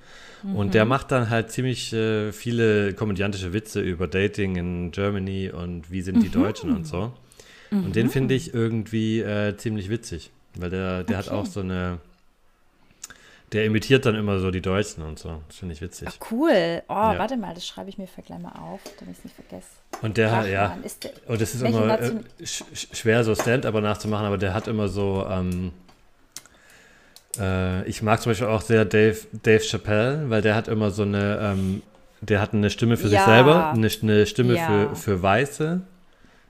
[0.42, 0.90] Und der mhm.
[0.90, 6.22] macht dann halt ziemlich äh, viele komödiantische Witze über Dating in Germany und wie sind
[6.22, 6.42] die mhm.
[6.42, 7.12] Deutschen und so.
[7.70, 7.86] Mhm.
[7.86, 11.28] Und den finde ich irgendwie äh, ziemlich witzig, weil der, der okay.
[11.28, 11.98] hat auch so eine.
[13.52, 15.40] Der imitiert dann immer so die Deutschen und so.
[15.48, 16.06] Das finde ich witzig.
[16.10, 16.82] Ach, cool.
[16.86, 17.18] Oh, ja.
[17.18, 19.68] warte mal, das schreibe ich mir für gleich mal auf, damit ich es nicht vergesse.
[20.02, 20.76] Und der hat, ja.
[21.02, 22.12] Der, und das ist immer äh,
[22.44, 25.26] sch schwer, so Stand-up nachzumachen, aber der hat immer so.
[25.28, 25.72] Ähm,
[27.38, 31.02] äh, ich mag zum Beispiel auch sehr Dave, Dave Chappelle, weil der hat immer so
[31.02, 31.82] eine, ähm,
[32.20, 33.10] der hat eine Stimme für ja.
[33.10, 34.66] sich selber, eine, eine Stimme ja.
[34.66, 35.80] für, für Weiße,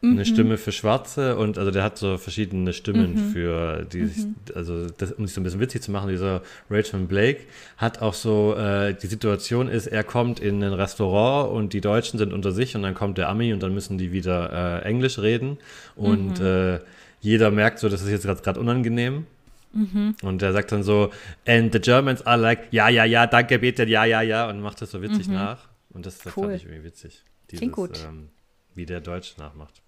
[0.00, 0.12] mhm.
[0.12, 3.32] eine Stimme für Schwarze und also der hat so verschiedene Stimmen mhm.
[3.32, 4.36] für die, mhm.
[4.54, 7.40] also das, um sich so ein bisschen witzig zu machen, dieser Rachel Blake
[7.76, 12.18] hat auch so, äh, die Situation ist, er kommt in ein Restaurant und die Deutschen
[12.18, 15.18] sind unter sich und dann kommt der Ami und dann müssen die wieder äh, Englisch
[15.18, 15.58] reden
[15.96, 16.46] und mhm.
[16.46, 16.78] äh,
[17.20, 19.26] jeder merkt so, das ist jetzt gerade unangenehm
[19.72, 20.16] Mhm.
[20.22, 21.10] Und der sagt dann so,
[21.46, 24.80] and the Germans are like, ja, ja, ja, danke, bitte, ja, ja, ja, und macht
[24.80, 25.34] das so witzig mhm.
[25.34, 25.68] nach.
[25.90, 26.46] Und das, das cool.
[26.46, 27.24] fand ich irgendwie witzig.
[27.50, 28.04] Dieses, Klingt gut.
[28.06, 28.28] Ähm,
[28.74, 29.82] wie der Deutsch nachmacht.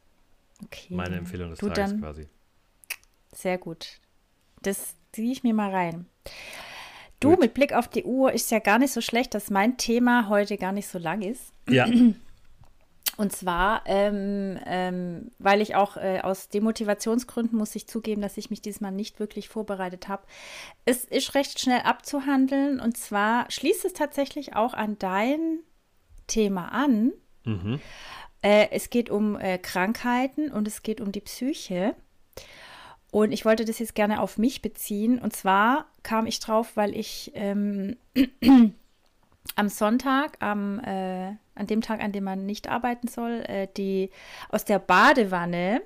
[0.64, 0.94] Okay.
[0.94, 2.28] Meine Empfehlung des du Tages dann, quasi.
[3.32, 4.00] Sehr gut.
[4.62, 6.06] Das ziehe ich mir mal rein.
[7.20, 7.40] Du, gut.
[7.40, 10.56] mit Blick auf die Uhr ist ja gar nicht so schlecht, dass mein Thema heute
[10.56, 11.52] gar nicht so lang ist.
[11.68, 11.86] Ja.
[13.20, 18.48] Und zwar, ähm, ähm, weil ich auch äh, aus Demotivationsgründen muss ich zugeben, dass ich
[18.48, 20.22] mich diesmal nicht wirklich vorbereitet habe.
[20.86, 25.58] Es ist recht schnell abzuhandeln und zwar schließt es tatsächlich auch an dein
[26.28, 27.12] Thema an.
[27.44, 27.78] Mhm.
[28.40, 31.94] Äh, es geht um äh, Krankheiten und es geht um die Psyche.
[33.10, 35.18] Und ich wollte das jetzt gerne auf mich beziehen.
[35.18, 37.98] Und zwar kam ich drauf, weil ich ähm,
[39.56, 44.10] am Sonntag, am, äh, an dem Tag, an dem man nicht arbeiten soll, äh, die
[44.48, 45.82] aus der Badewanne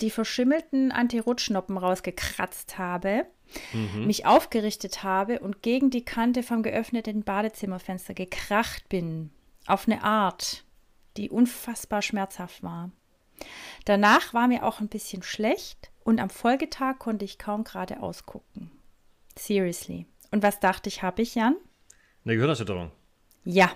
[0.00, 3.26] die verschimmelten Anti-Rutschnoppen rausgekratzt habe,
[3.72, 4.06] mhm.
[4.06, 9.30] mich aufgerichtet habe und gegen die Kante vom geöffneten Badezimmerfenster gekracht bin.
[9.66, 10.64] Auf eine Art,
[11.16, 12.90] die unfassbar schmerzhaft war.
[13.84, 18.70] Danach war mir auch ein bisschen schlecht und am Folgetag konnte ich kaum gerade ausgucken.
[19.38, 20.06] Seriously.
[20.30, 21.56] Und was dachte ich, habe ich, Jan?
[22.26, 22.90] Eine Gehirnerschütterung.
[23.44, 23.70] Ja.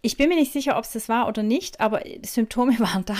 [0.00, 3.04] Ich bin mir nicht sicher, ob es das war oder nicht, aber die Symptome waren
[3.04, 3.16] da.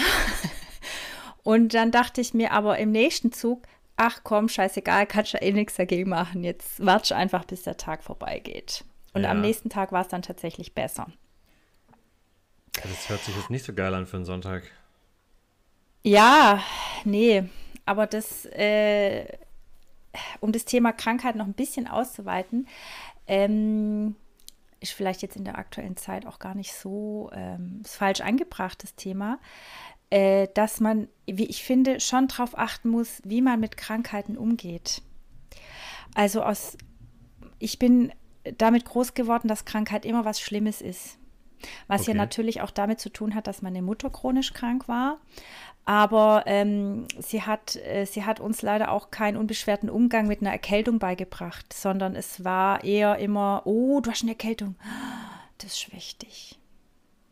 [1.43, 3.67] Und dann dachte ich mir aber im nächsten Zug,
[3.97, 6.43] ach komm, scheißegal, kannst du ja eh nichts dagegen machen.
[6.43, 8.83] Jetzt warte einfach, bis der Tag vorbeigeht.
[9.13, 9.31] Und ja.
[9.31, 11.09] am nächsten Tag war es dann tatsächlich besser.
[12.83, 14.65] Das hört sich jetzt nicht so geil an für einen Sonntag.
[16.03, 16.63] Ja,
[17.05, 17.45] nee,
[17.85, 19.27] aber das, äh,
[20.41, 22.67] um das Thema Krankheit noch ein bisschen auszuweiten,
[23.27, 24.17] ähm,
[24.81, 28.95] ist vielleicht jetzt in der aktuellen Zeit auch gar nicht so ähm, falsch angebracht, das
[28.95, 29.39] Thema,
[30.11, 35.03] äh, dass man, wie ich finde, schon darauf achten muss, wie man mit Krankheiten umgeht.
[36.15, 36.77] Also aus,
[37.59, 38.13] ich bin
[38.59, 41.19] damit groß geworden, dass Krankheit immer was Schlimmes ist.
[41.89, 42.13] Was okay.
[42.13, 45.19] ja natürlich auch damit zu tun hat, dass meine Mutter chronisch krank war.
[45.85, 50.51] Aber ähm, sie, hat, äh, sie hat uns leider auch keinen unbeschwerten Umgang mit einer
[50.51, 54.75] Erkältung beigebracht, sondern es war eher immer, oh, du hast eine Erkältung.
[55.59, 56.59] Das schwächt dich.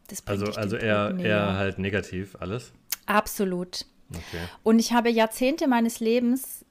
[0.07, 2.72] Das also also eher, eher halt negativ alles?
[3.07, 3.87] Absolut.
[4.11, 4.45] Okay.
[4.62, 6.64] Und ich habe Jahrzehnte meines Lebens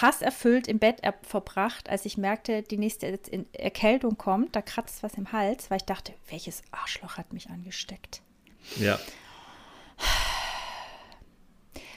[0.00, 3.18] hasserfüllt im Bett verbracht, als ich merkte, die nächste
[3.52, 8.22] Erkältung kommt, da kratzt was im Hals, weil ich dachte, welches Arschloch hat mich angesteckt?
[8.76, 8.98] Ja.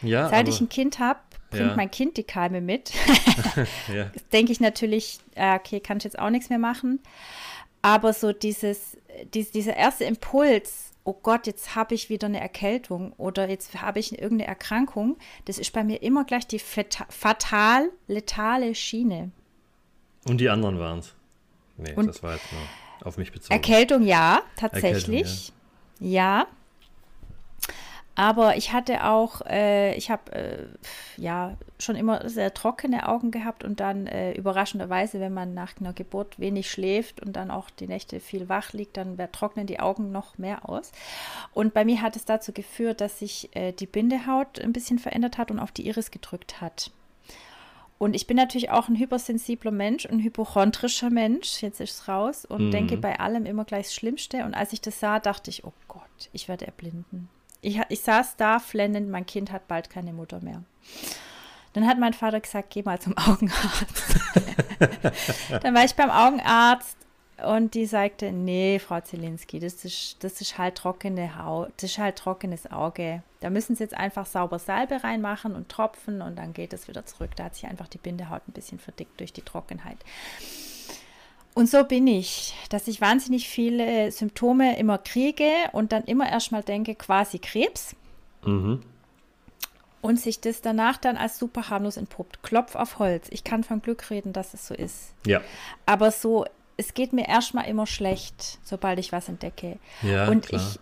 [0.02, 1.20] Ja, Seit ich ein Kind habe,
[1.50, 1.76] bringt ja.
[1.76, 2.92] mein Kind die Keime mit.
[3.94, 4.12] ja.
[4.32, 7.00] Denke ich natürlich, äh, okay, kann ich jetzt auch nichts mehr machen.
[7.82, 8.98] Aber so dieses,
[9.34, 14.00] dies, dieser erste Impuls, oh Gott, jetzt habe ich wieder eine Erkältung oder jetzt habe
[14.00, 19.32] ich irgendeine Erkrankung, das ist bei mir immer gleich die fatal letale Schiene.
[20.28, 21.16] Und die anderen waren es.
[21.78, 23.54] Nee, Und das war jetzt nur auf mich bezogen.
[23.54, 25.22] Erkältung ja, tatsächlich.
[25.22, 25.54] Erkältung,
[26.00, 26.40] ja.
[26.40, 26.48] ja.
[28.16, 30.66] Aber ich hatte auch, äh, ich habe äh,
[31.18, 35.92] ja schon immer sehr trockene Augen gehabt und dann äh, überraschenderweise, wenn man nach einer
[35.92, 40.14] Geburt wenig schläft und dann auch die Nächte viel wach liegt, dann trocknen die Augen
[40.14, 40.94] noch mehr aus.
[41.54, 45.38] Und bei mir hat es dazu geführt, dass sich äh, die Bindehaut ein bisschen verändert
[45.38, 46.92] hat und auf die Iris gedrückt hat.
[47.98, 52.46] Und ich bin natürlich auch ein hypersensibler Mensch, ein hypochondrischer Mensch, jetzt ist es raus,
[52.46, 52.72] und mhm.
[52.72, 54.46] denke bei allem immer gleich das Schlimmste.
[54.46, 57.30] Und als ich das sah, dachte ich, oh Gott, ich werde erblinden.
[57.66, 60.62] Ich, ich saß da flennend, mein Kind hat bald keine Mutter mehr.
[61.74, 64.20] Dann hat mein Vater gesagt, geh mal zum Augenarzt.
[65.64, 66.96] dann war ich beim Augenarzt
[67.44, 71.98] und die sagte, nee, Frau Zielinski, das ist, das ist halt trockene Haut, das ist
[71.98, 73.24] halt trockenes Auge.
[73.40, 77.08] Da müssen Sie jetzt einfach sauber Salbe reinmachen und tropfen und dann geht es wieder
[77.08, 77.32] zurück.
[77.36, 79.98] Da hat sich einfach die Bindehaut ein bisschen verdickt durch die Trockenheit.
[81.56, 86.64] Und so bin ich, dass ich wahnsinnig viele Symptome immer kriege und dann immer erstmal
[86.64, 87.96] denke, quasi Krebs.
[88.44, 88.82] Mhm.
[90.02, 92.44] Und sich das danach dann als super harmlos entpuppt.
[92.44, 93.28] Klopf auf Holz.
[93.32, 95.14] Ich kann von Glück reden, dass es so ist.
[95.26, 95.42] Ja.
[95.86, 96.46] Aber so,
[96.78, 99.80] es geht mir erstmal immer schlecht, sobald ich was entdecke.
[100.04, 100.62] Ja, und klar.
[100.62, 100.80] ich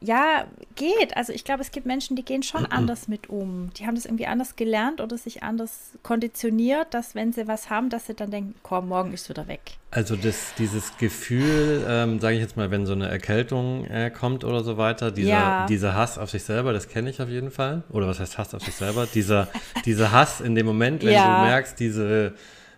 [0.00, 1.16] ja, geht.
[1.16, 3.70] Also ich glaube, es gibt Menschen, die gehen schon anders mit um.
[3.74, 7.88] Die haben das irgendwie anders gelernt oder sich anders konditioniert, dass wenn sie was haben,
[7.88, 9.60] dass sie dann denken, komm, morgen ist wieder weg.
[9.90, 14.44] Also das, dieses Gefühl, ähm, sage ich jetzt mal, wenn so eine Erkältung äh, kommt
[14.44, 15.66] oder so weiter, dieser, ja.
[15.66, 17.82] dieser Hass auf sich selber, das kenne ich auf jeden Fall.
[17.90, 19.06] Oder was heißt Hass auf sich selber?
[19.06, 19.48] dieser,
[19.86, 21.40] dieser Hass in dem Moment, wenn ja.
[21.40, 22.34] du merkst, diese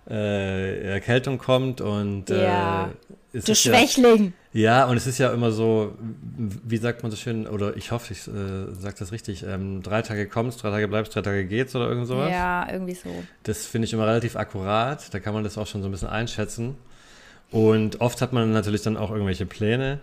[0.08, 2.90] äh, Erkältung kommt und ja.
[3.32, 4.32] äh, du Schwächling.
[4.52, 5.96] Ja, ja, und es ist ja immer so,
[6.38, 10.02] wie sagt man so schön, oder ich hoffe, ich äh, sage das richtig, ähm, drei
[10.02, 12.30] Tage kommst, drei Tage bleibst, drei Tage geht's oder irgend sowas.
[12.30, 13.10] Ja, irgendwie so.
[13.42, 16.08] Das finde ich immer relativ akkurat, da kann man das auch schon so ein bisschen
[16.08, 16.76] einschätzen.
[17.50, 20.00] Und oft hat man natürlich dann auch irgendwelche Pläne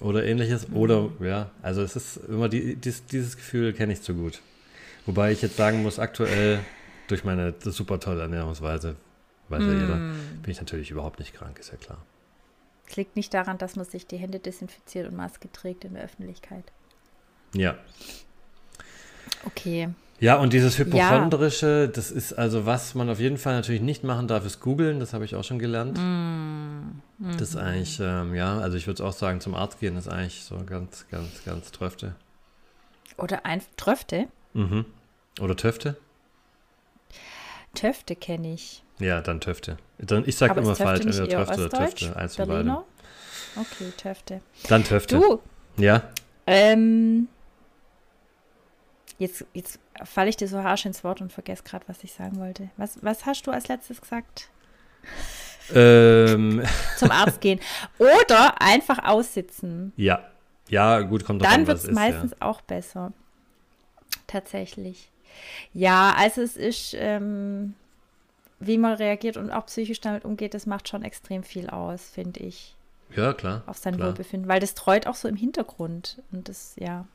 [0.00, 0.68] oder ähnliches.
[0.68, 0.76] Mhm.
[0.76, 4.40] Oder, ja, also es ist immer, die, dies, dieses Gefühl kenne ich zu gut.
[5.06, 6.60] Wobei ich jetzt sagen muss, aktuell
[7.08, 8.96] durch meine super tolle Ernährungsweise,
[9.48, 9.68] weiß mm.
[9.68, 10.42] ja jeder, mhm.
[10.42, 11.98] bin ich natürlich überhaupt nicht krank, ist ja klar.
[12.88, 16.04] Es liegt nicht daran, dass man sich die Hände desinfiziert und Maske trägt in der
[16.04, 16.64] Öffentlichkeit.
[17.52, 17.76] Ja.
[19.44, 19.88] Okay.
[20.18, 21.86] Ja, und dieses Hypochondrische, ja.
[21.88, 24.98] das ist also, was man auf jeden Fall natürlich nicht machen darf, ist googeln.
[24.98, 25.98] Das habe ich auch schon gelernt.
[25.98, 27.02] Mm.
[27.18, 27.32] Mm.
[27.32, 30.42] Das ist eigentlich, ähm, ja, also ich würde auch sagen, zum Arzt gehen ist eigentlich
[30.44, 32.14] so ganz, ganz, ganz Tröfte.
[33.18, 34.28] Oder ein Tröfte?
[34.54, 34.86] Mhm.
[35.40, 35.96] Oder Töfte?
[37.76, 38.82] Töfte kenne ich.
[38.98, 39.76] Ja, dann Töfte.
[39.98, 42.16] Dann, ich sage immer falsch, entweder Töfte oder Töfte.
[42.16, 42.76] Eins von beiden.
[43.56, 44.40] Okay, Töfte.
[44.68, 45.18] Dann Töfte.
[45.18, 45.40] Du?
[45.76, 46.02] Ja.
[46.46, 47.28] Ähm,
[49.18, 52.38] jetzt jetzt falle ich dir so harsch ins Wort und vergesse gerade, was ich sagen
[52.38, 52.70] wollte.
[52.76, 54.50] Was, was hast du als letztes gesagt?
[55.74, 56.62] Ähm.
[56.96, 57.60] Zum Arzt gehen.
[57.98, 59.92] Oder einfach aussitzen.
[59.96, 60.30] Ja.
[60.68, 62.46] Ja, gut, kommt drauf Dann wird es meistens ja.
[62.46, 63.12] auch besser.
[64.26, 65.10] Tatsächlich.
[65.72, 67.74] Ja, also es ist, ähm,
[68.58, 72.40] wie man reagiert und auch psychisch damit umgeht, das macht schon extrem viel aus, finde
[72.40, 72.74] ich.
[73.14, 73.62] Ja, klar.
[73.66, 74.08] Auf sein klar.
[74.08, 76.22] Wohlbefinden, weil das treut auch so im Hintergrund.
[76.32, 77.06] Und das, ja.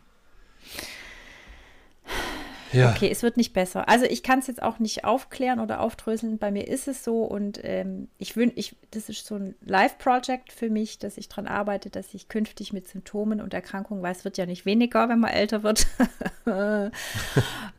[2.73, 2.91] Ja.
[2.91, 3.87] Okay, es wird nicht besser.
[3.89, 6.37] Also ich kann es jetzt auch nicht aufklären oder aufdröseln.
[6.37, 10.51] Bei mir ist es so und ähm, ich wünsche, ich, das ist so ein Live-Project
[10.53, 14.23] für mich, dass ich daran arbeite, dass ich künftig mit Symptomen und Erkrankungen, weil es
[14.23, 15.87] wird ja nicht weniger, wenn man älter wird,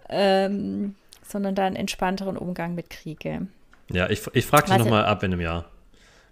[0.08, 0.94] ähm,
[1.26, 3.46] sondern da einen entspannteren Umgang mit kriege.
[3.90, 5.66] Ja, ich, ich frage dich nochmal ab in einem Jahr,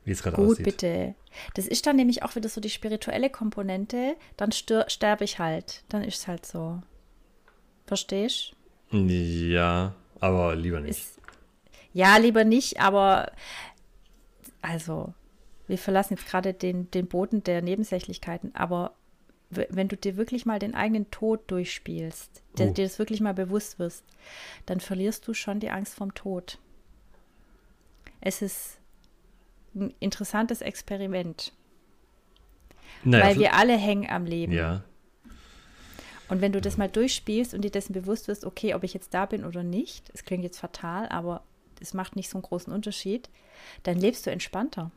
[0.04, 0.64] wie es gerade aussieht.
[0.64, 1.14] Gut, bitte.
[1.54, 4.16] Das ist dann nämlich auch wieder so die spirituelle Komponente.
[4.36, 5.84] Dann sterbe ich halt.
[5.88, 6.82] Dann ist es halt so.
[7.90, 8.52] Verstehst
[8.92, 8.98] du?
[8.98, 10.90] Ja, aber lieber nicht.
[10.90, 11.18] Ist,
[11.92, 13.32] ja, lieber nicht, aber
[14.62, 15.12] also,
[15.66, 18.94] wir verlassen jetzt gerade den, den Boden der Nebensächlichkeiten, aber
[19.50, 22.56] wenn du dir wirklich mal den eigenen Tod durchspielst, oh.
[22.58, 24.04] dir das wirklich mal bewusst wirst,
[24.66, 26.58] dann verlierst du schon die Angst vom Tod.
[28.20, 28.78] Es ist
[29.74, 31.52] ein interessantes Experiment.
[33.02, 34.52] Naja, weil wir alle hängen am Leben.
[34.52, 34.84] Ja.
[36.30, 39.12] Und wenn du das mal durchspielst und dir dessen bewusst wirst, okay, ob ich jetzt
[39.12, 41.42] da bin oder nicht, es klingt jetzt fatal, aber
[41.80, 43.28] es macht nicht so einen großen Unterschied,
[43.82, 44.92] dann lebst du entspannter.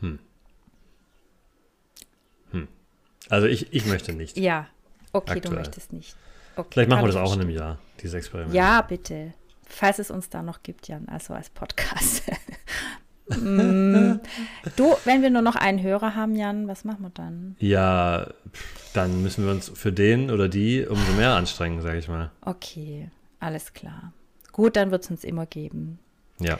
[0.00, 0.18] Hm.
[2.50, 2.68] Hm.
[3.30, 4.36] Also ich, ich möchte nicht.
[4.36, 4.68] Ja,
[5.12, 5.54] okay, Aktuell.
[5.54, 6.14] du möchtest nicht.
[6.56, 8.54] Okay, Vielleicht machen wir das auch in einem Jahr, dieses Experiment.
[8.54, 9.32] Ja, bitte.
[9.66, 12.24] Falls es uns da noch gibt, Jan, also als Podcast.
[13.30, 14.20] mm.
[14.76, 17.56] Du, wenn wir nur noch einen Hörer haben, Jan, was machen wir dann?
[17.58, 18.26] Ja,
[18.92, 22.30] dann müssen wir uns für den oder die umso mehr anstrengen, sage ich mal.
[22.42, 23.08] Okay,
[23.38, 24.12] alles klar.
[24.52, 25.98] Gut, dann wird es uns immer geben.
[26.40, 26.58] Ja.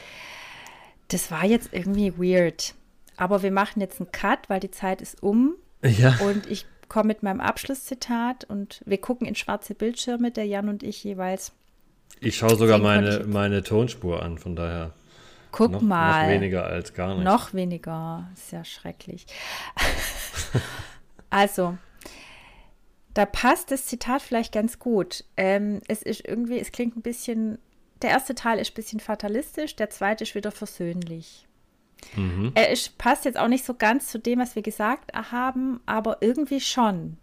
[1.08, 2.74] Das war jetzt irgendwie weird.
[3.16, 5.54] Aber wir machen jetzt einen Cut, weil die Zeit ist um.
[5.82, 6.16] Ja.
[6.24, 10.82] Und ich komme mit meinem Abschlusszitat und wir gucken in schwarze Bildschirme, der Jan und
[10.82, 11.52] ich jeweils.
[12.20, 14.92] Ich schaue sogar meine, meine Tonspur an, von daher.
[15.53, 16.26] Guck noch, mal.
[16.26, 17.24] Noch weniger als gar nicht.
[17.24, 18.28] Noch weniger.
[18.34, 19.26] Ist ja schrecklich.
[21.30, 21.76] also,
[23.14, 25.24] da passt das Zitat vielleicht ganz gut.
[25.36, 27.59] Ähm, es ist irgendwie, es klingt ein bisschen,
[28.03, 31.46] der erste Teil ist ein bisschen fatalistisch, der zweite ist wieder versöhnlich.
[32.16, 32.53] Mhm.
[32.55, 36.18] Er ist, passt jetzt auch nicht so ganz zu dem, was wir gesagt haben, aber
[36.20, 37.18] irgendwie schon.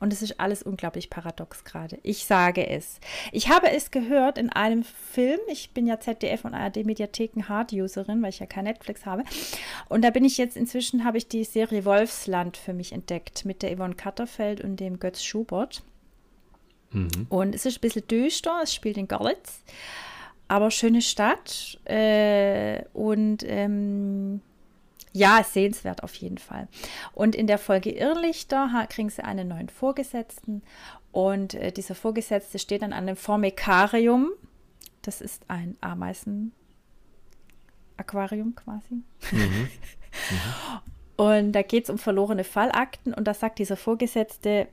[0.00, 1.98] Und es ist alles unglaublich paradox gerade.
[2.02, 3.00] Ich sage es.
[3.32, 5.38] Ich habe es gehört in einem Film.
[5.46, 9.24] Ich bin ja ZDF und ARD Mediatheken Hard-Userin, weil ich ja kein Netflix habe.
[9.90, 13.62] Und da bin ich jetzt inzwischen, habe ich die Serie Wolfsland für mich entdeckt mit
[13.62, 15.82] der Yvonne Katterfeld und dem Götz Schubert.
[16.92, 17.26] Mhm.
[17.28, 18.60] Und es ist ein bisschen düster.
[18.62, 19.62] Es spielt in Görlitz.
[20.48, 21.78] Aber schöne Stadt.
[21.84, 24.40] Äh, und ähm,
[25.12, 26.68] ja, sehenswert auf jeden Fall.
[27.12, 30.62] Und in der Folge Irrlichter kriegen sie einen neuen Vorgesetzten
[31.12, 34.30] und äh, dieser Vorgesetzte steht dann an dem Formicarium.
[35.02, 39.02] Das ist ein Ameisen-Aquarium quasi.
[39.32, 39.32] Mhm.
[39.32, 39.68] Mhm.
[41.16, 44.68] Und da geht es um verlorene Fallakten und da sagt dieser Vorgesetzte,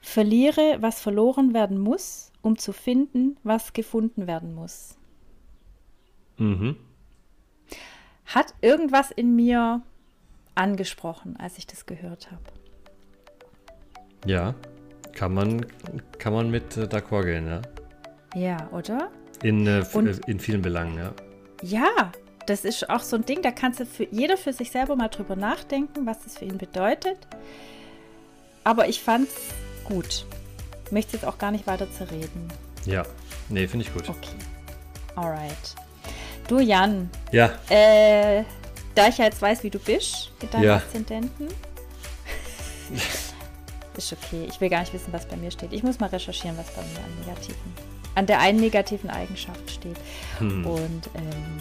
[0.00, 4.96] verliere, was verloren werden muss, um zu finden, was gefunden werden muss.
[6.36, 6.76] Mhm
[8.26, 9.82] hat irgendwas in mir
[10.54, 12.42] angesprochen, als ich das gehört habe.
[14.24, 14.54] Ja,
[15.12, 15.66] kann man,
[16.18, 17.62] kann man mit äh, d'accord gehen, ja.
[18.34, 19.10] Ja, oder?
[19.42, 21.12] In, äh, Und, äh, in vielen Belangen, ja.
[21.62, 22.12] Ja,
[22.46, 25.08] das ist auch so ein Ding, da kannst du für jeder für sich selber mal
[25.08, 27.18] drüber nachdenken, was das für ihn bedeutet.
[28.64, 29.34] Aber ich fand's
[29.84, 30.26] gut.
[30.90, 32.48] Möchte jetzt auch gar nicht weiter zerreden.
[32.84, 33.04] Ja,
[33.48, 34.08] nee, finde ich gut.
[34.08, 34.36] Okay.
[35.16, 35.74] Alright.
[36.48, 37.10] Du, Jan.
[37.32, 37.50] Ja.
[37.68, 38.44] Äh,
[38.94, 40.76] da ich ja jetzt weiß, wie du bist mit deinen ja.
[40.76, 41.48] Aszendenten.
[43.96, 44.46] ist okay.
[44.48, 45.72] Ich will gar nicht wissen, was bei mir steht.
[45.72, 47.72] Ich muss mal recherchieren, was bei mir an negativen,
[48.14, 49.96] an der einen negativen Eigenschaft steht.
[50.38, 50.66] Hm.
[50.66, 51.58] Und ähm,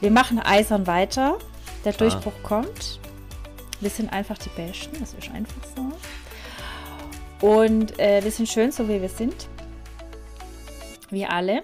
[0.00, 1.38] wir machen eisern weiter.
[1.84, 2.10] Der Klar.
[2.10, 3.00] Durchbruch kommt.
[3.80, 4.98] Wir sind einfach die Besten.
[5.00, 7.46] Das ist einfach so.
[7.46, 9.48] Und äh, wir sind schön, so wie wir sind.
[11.08, 11.62] Wir alle.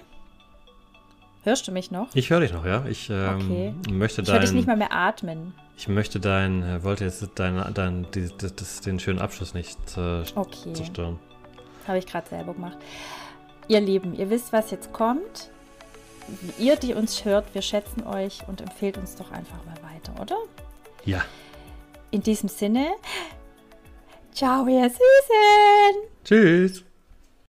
[1.46, 2.08] Hörst du mich noch?
[2.12, 2.84] Ich höre dich noch, ja.
[2.86, 3.92] Ich ähm, okay.
[3.92, 5.54] möchte dein, Ich höre dich nicht mal mehr atmen.
[5.76, 10.24] Ich möchte dein, äh, wollte jetzt dein, dein, die, das, den schönen Abschluss nicht äh,
[10.34, 10.72] okay.
[10.72, 11.20] zerstören.
[11.86, 12.76] Habe ich gerade selber gemacht.
[13.68, 15.52] Ihr Lieben, ihr wisst, was jetzt kommt.
[16.58, 20.38] Ihr, die uns hört, wir schätzen euch und empfehlt uns doch einfach mal weiter, oder?
[21.04, 21.24] Ja.
[22.10, 22.88] In diesem Sinne,
[24.32, 26.10] ciao, ihr Süßen.
[26.24, 26.85] Tschüss.